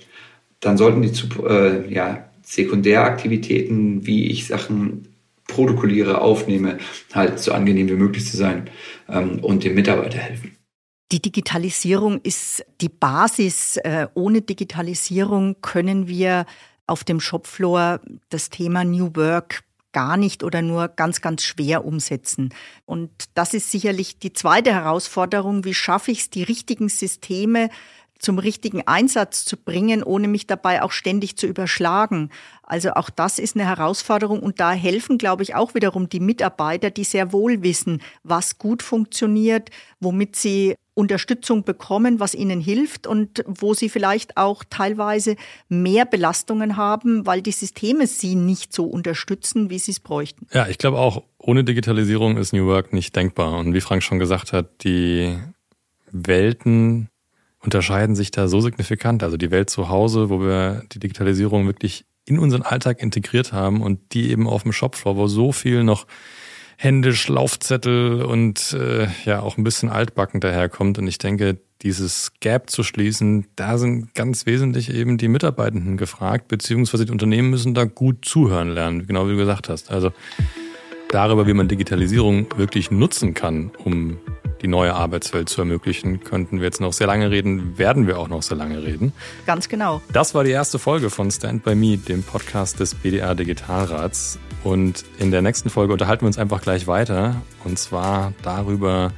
dann 0.60 0.76
sollten 0.76 1.02
die 1.02 1.12
zu, 1.12 1.26
äh, 1.46 1.92
ja, 1.92 2.28
Sekundäraktivitäten, 2.42 4.06
wie 4.06 4.26
ich 4.26 4.46
Sachen 4.46 5.08
protokolliere, 5.48 6.20
aufnehme, 6.20 6.78
halt 7.12 7.38
so 7.38 7.52
angenehm 7.52 7.88
wie 7.88 7.94
möglich 7.94 8.26
zu 8.26 8.36
sein 8.36 8.70
ähm, 9.08 9.40
und 9.40 9.64
dem 9.64 9.74
Mitarbeiter 9.74 10.18
helfen. 10.18 10.55
Die 11.12 11.22
Digitalisierung 11.22 12.20
ist 12.22 12.64
die 12.80 12.88
Basis. 12.88 13.76
Äh, 13.76 14.08
ohne 14.14 14.42
Digitalisierung 14.42 15.60
können 15.60 16.08
wir 16.08 16.46
auf 16.86 17.04
dem 17.04 17.20
Shopfloor 17.20 18.00
das 18.28 18.50
Thema 18.50 18.84
New 18.84 19.10
Work 19.14 19.62
gar 19.92 20.16
nicht 20.16 20.42
oder 20.42 20.62
nur 20.62 20.88
ganz, 20.88 21.20
ganz 21.20 21.42
schwer 21.42 21.84
umsetzen. 21.84 22.52
Und 22.84 23.10
das 23.34 23.54
ist 23.54 23.70
sicherlich 23.70 24.18
die 24.18 24.32
zweite 24.32 24.74
Herausforderung. 24.74 25.64
Wie 25.64 25.74
schaffe 25.74 26.10
ich 26.10 26.20
es, 26.20 26.30
die 26.30 26.42
richtigen 26.42 26.88
Systeme 26.88 27.70
zum 28.18 28.38
richtigen 28.38 28.86
Einsatz 28.86 29.44
zu 29.44 29.56
bringen, 29.56 30.02
ohne 30.02 30.26
mich 30.28 30.46
dabei 30.46 30.82
auch 30.82 30.92
ständig 30.92 31.36
zu 31.36 31.46
überschlagen. 31.46 32.30
Also 32.62 32.92
auch 32.92 33.10
das 33.10 33.38
ist 33.38 33.56
eine 33.56 33.66
Herausforderung 33.66 34.40
und 34.40 34.58
da 34.58 34.72
helfen, 34.72 35.18
glaube 35.18 35.42
ich, 35.42 35.54
auch 35.54 35.74
wiederum 35.74 36.08
die 36.08 36.20
Mitarbeiter, 36.20 36.90
die 36.90 37.04
sehr 37.04 37.32
wohl 37.32 37.62
wissen, 37.62 38.02
was 38.22 38.58
gut 38.58 38.82
funktioniert, 38.82 39.70
womit 40.00 40.36
sie 40.36 40.74
Unterstützung 40.96 41.62
bekommen, 41.62 42.20
was 42.20 42.34
ihnen 42.34 42.58
hilft 42.58 43.06
und 43.06 43.44
wo 43.46 43.74
sie 43.74 43.90
vielleicht 43.90 44.38
auch 44.38 44.64
teilweise 44.68 45.36
mehr 45.68 46.06
Belastungen 46.06 46.78
haben, 46.78 47.26
weil 47.26 47.42
die 47.42 47.52
Systeme 47.52 48.06
sie 48.06 48.34
nicht 48.34 48.72
so 48.72 48.84
unterstützen, 48.84 49.68
wie 49.68 49.78
sie 49.78 49.90
es 49.90 50.00
bräuchten. 50.00 50.46
Ja, 50.54 50.66
ich 50.68 50.78
glaube 50.78 50.98
auch, 50.98 51.22
ohne 51.36 51.64
Digitalisierung 51.64 52.38
ist 52.38 52.54
New 52.54 52.66
Work 52.66 52.94
nicht 52.94 53.14
denkbar. 53.14 53.58
Und 53.58 53.74
wie 53.74 53.82
Frank 53.82 54.02
schon 54.02 54.18
gesagt 54.18 54.54
hat, 54.54 54.84
die 54.84 55.38
Welten 56.10 57.10
unterscheiden 57.60 58.16
sich 58.16 58.30
da 58.30 58.48
so 58.48 58.62
signifikant. 58.62 59.22
Also 59.22 59.36
die 59.36 59.50
Welt 59.50 59.68
zu 59.68 59.90
Hause, 59.90 60.30
wo 60.30 60.40
wir 60.40 60.84
die 60.92 60.98
Digitalisierung 60.98 61.66
wirklich 61.66 62.06
in 62.24 62.38
unseren 62.38 62.62
Alltag 62.62 63.02
integriert 63.02 63.52
haben 63.52 63.82
und 63.82 64.14
die 64.14 64.30
eben 64.30 64.48
auf 64.48 64.62
dem 64.62 64.72
Shopfloor, 64.72 65.16
wo 65.16 65.26
so 65.26 65.52
viel 65.52 65.84
noch 65.84 66.06
händisch 66.76 67.28
Laufzettel 67.28 68.22
und 68.22 68.72
äh, 68.72 69.08
ja 69.24 69.40
auch 69.40 69.56
ein 69.56 69.64
bisschen 69.64 69.88
altbacken 69.88 70.40
daherkommt. 70.40 70.98
Und 70.98 71.06
ich 71.06 71.18
denke, 71.18 71.58
dieses 71.82 72.32
Gap 72.40 72.70
zu 72.70 72.82
schließen, 72.82 73.46
da 73.56 73.78
sind 73.78 74.14
ganz 74.14 74.46
wesentlich 74.46 74.92
eben 74.92 75.18
die 75.18 75.28
Mitarbeitenden 75.28 75.96
gefragt, 75.96 76.48
beziehungsweise 76.48 77.04
die 77.04 77.12
Unternehmen 77.12 77.50
müssen 77.50 77.74
da 77.74 77.84
gut 77.84 78.24
zuhören 78.24 78.70
lernen, 78.70 79.06
genau 79.06 79.26
wie 79.26 79.32
du 79.32 79.38
gesagt 79.38 79.68
hast. 79.68 79.90
Also 79.90 80.12
darüber, 81.08 81.46
wie 81.46 81.54
man 81.54 81.68
Digitalisierung 81.68 82.46
wirklich 82.56 82.90
nutzen 82.90 83.34
kann, 83.34 83.70
um 83.84 84.18
die 84.62 84.68
neue 84.68 84.94
Arbeitswelt 84.94 85.48
zu 85.48 85.60
ermöglichen, 85.60 86.24
könnten 86.24 86.58
wir 86.58 86.64
jetzt 86.64 86.80
noch 86.80 86.92
sehr 86.92 87.06
lange 87.06 87.30
reden, 87.30 87.78
werden 87.78 88.06
wir 88.06 88.18
auch 88.18 88.28
noch 88.28 88.42
sehr 88.42 88.56
lange 88.56 88.82
reden. 88.82 89.12
Ganz 89.44 89.68
genau. 89.68 90.00
Das 90.12 90.34
war 90.34 90.44
die 90.44 90.50
erste 90.50 90.78
Folge 90.78 91.10
von 91.10 91.30
Stand 91.30 91.62
by 91.62 91.74
Me, 91.74 91.98
dem 91.98 92.22
Podcast 92.22 92.80
des 92.80 92.94
BDR 92.94 93.34
Digitalrats. 93.34 94.38
Und 94.64 95.04
in 95.18 95.30
der 95.30 95.42
nächsten 95.42 95.70
Folge 95.70 95.92
unterhalten 95.92 96.22
wir 96.22 96.26
uns 96.26 96.38
einfach 96.38 96.60
gleich 96.60 96.86
weiter. 96.86 97.36
Und 97.64 97.78
zwar 97.78 98.32
darüber, 98.42 99.12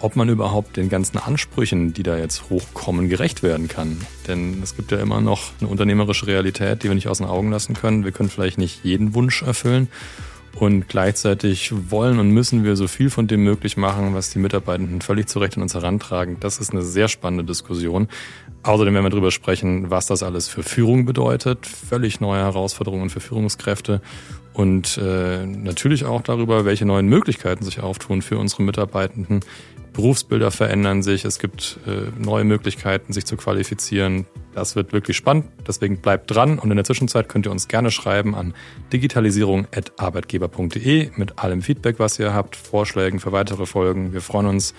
ob 0.00 0.16
man 0.16 0.28
überhaupt 0.28 0.76
den 0.76 0.88
ganzen 0.88 1.18
Ansprüchen, 1.18 1.92
die 1.92 2.02
da 2.02 2.16
jetzt 2.16 2.50
hochkommen, 2.50 3.08
gerecht 3.08 3.42
werden 3.42 3.68
kann. 3.68 3.98
Denn 4.26 4.62
es 4.62 4.76
gibt 4.76 4.90
ja 4.92 4.98
immer 4.98 5.20
noch 5.20 5.50
eine 5.60 5.68
unternehmerische 5.68 6.26
Realität, 6.26 6.82
die 6.82 6.88
wir 6.88 6.94
nicht 6.94 7.08
aus 7.08 7.18
den 7.18 7.26
Augen 7.26 7.50
lassen 7.50 7.74
können. 7.74 8.04
Wir 8.04 8.12
können 8.12 8.28
vielleicht 8.28 8.58
nicht 8.58 8.84
jeden 8.84 9.14
Wunsch 9.14 9.42
erfüllen. 9.42 9.88
Und 10.54 10.88
gleichzeitig 10.88 11.72
wollen 11.90 12.18
und 12.18 12.30
müssen 12.30 12.64
wir 12.64 12.74
so 12.74 12.88
viel 12.88 13.10
von 13.10 13.28
dem 13.28 13.44
möglich 13.44 13.76
machen, 13.76 14.14
was 14.14 14.30
die 14.30 14.40
Mitarbeitenden 14.40 15.00
völlig 15.02 15.28
zu 15.28 15.38
Recht 15.38 15.56
an 15.56 15.62
uns 15.62 15.74
herantragen. 15.74 16.38
Das 16.40 16.58
ist 16.58 16.72
eine 16.72 16.82
sehr 16.82 17.06
spannende 17.06 17.44
Diskussion. 17.44 18.08
Außerdem 18.68 18.92
werden 18.92 19.06
wir 19.06 19.10
darüber 19.10 19.30
sprechen, 19.30 19.90
was 19.90 20.08
das 20.08 20.22
alles 20.22 20.46
für 20.46 20.62
Führung 20.62 21.06
bedeutet. 21.06 21.64
Völlig 21.64 22.20
neue 22.20 22.40
Herausforderungen 22.40 23.08
für 23.08 23.20
Führungskräfte. 23.20 24.02
Und 24.52 24.98
äh, 24.98 25.46
natürlich 25.46 26.04
auch 26.04 26.20
darüber, 26.20 26.66
welche 26.66 26.84
neuen 26.84 27.06
Möglichkeiten 27.06 27.64
sich 27.64 27.80
auftun 27.80 28.20
für 28.20 28.36
unsere 28.36 28.62
Mitarbeitenden. 28.62 29.40
Berufsbilder 29.94 30.50
verändern 30.50 31.02
sich, 31.02 31.24
es 31.24 31.38
gibt 31.38 31.78
äh, 31.86 32.10
neue 32.22 32.44
Möglichkeiten, 32.44 33.14
sich 33.14 33.24
zu 33.24 33.38
qualifizieren. 33.38 34.26
Das 34.54 34.76
wird 34.76 34.92
wirklich 34.92 35.16
spannend, 35.16 35.46
deswegen 35.66 36.02
bleibt 36.02 36.30
dran 36.30 36.58
und 36.58 36.70
in 36.70 36.76
der 36.76 36.84
Zwischenzeit 36.84 37.30
könnt 37.30 37.46
ihr 37.46 37.52
uns 37.52 37.68
gerne 37.68 37.90
schreiben 37.90 38.34
an 38.34 38.52
digitalisierung.arbeitgeber.de 38.92 41.12
mit 41.16 41.38
allem 41.38 41.62
Feedback, 41.62 41.98
was 41.98 42.18
ihr 42.18 42.34
habt, 42.34 42.54
Vorschlägen 42.54 43.18
für 43.18 43.32
weitere 43.32 43.64
Folgen. 43.64 44.12
Wir 44.12 44.20
freuen 44.20 44.46
uns 44.46 44.74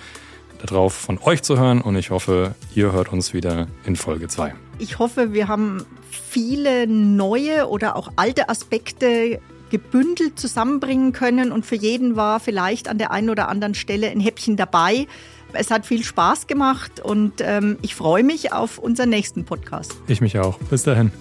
darauf, 0.59 0.93
von 0.93 1.17
euch 1.19 1.41
zu 1.41 1.57
hören 1.57 1.81
und 1.81 1.95
ich 1.95 2.09
hoffe, 2.09 2.55
ihr 2.75 2.91
hört 2.91 3.11
uns 3.11 3.33
wieder 3.33 3.67
in 3.85 3.95
Folge 3.95 4.27
2. 4.27 4.53
Ich 4.77 4.99
hoffe, 4.99 5.33
wir 5.33 5.47
haben 5.47 5.85
viele 6.11 6.87
neue 6.87 7.67
oder 7.67 7.95
auch 7.95 8.11
alte 8.15 8.49
Aspekte 8.49 9.39
gebündelt 9.69 10.39
zusammenbringen 10.39 11.13
können 11.13 11.51
und 11.51 11.65
für 11.65 11.75
jeden 11.75 12.15
war 12.15 12.39
vielleicht 12.39 12.87
an 12.87 12.97
der 12.97 13.11
einen 13.11 13.29
oder 13.29 13.49
anderen 13.49 13.75
Stelle 13.75 14.09
ein 14.09 14.19
Häppchen 14.19 14.57
dabei. 14.57 15.07
Es 15.53 15.71
hat 15.71 15.85
viel 15.85 16.03
Spaß 16.03 16.47
gemacht 16.47 16.99
und 16.99 17.33
ähm, 17.39 17.77
ich 17.81 17.95
freue 17.95 18.23
mich 18.23 18.53
auf 18.53 18.77
unseren 18.77 19.09
nächsten 19.09 19.45
Podcast. 19.45 19.95
Ich 20.07 20.21
mich 20.21 20.37
auch. 20.39 20.57
Bis 20.69 20.83
dahin. 20.83 21.11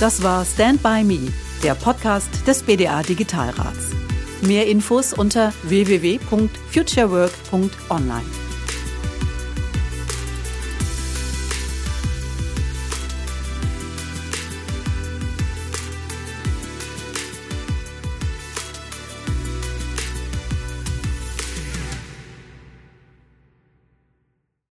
Das 0.00 0.22
war 0.22 0.44
Stand 0.44 0.82
By 0.82 1.02
Me, 1.04 1.32
der 1.62 1.74
Podcast 1.74 2.28
des 2.46 2.62
BDA 2.62 3.02
Digitalrats. 3.02 3.95
Mehr 4.46 4.66
Infos 4.66 5.12
unter 5.12 5.52
www.futurework.online. 5.64 8.45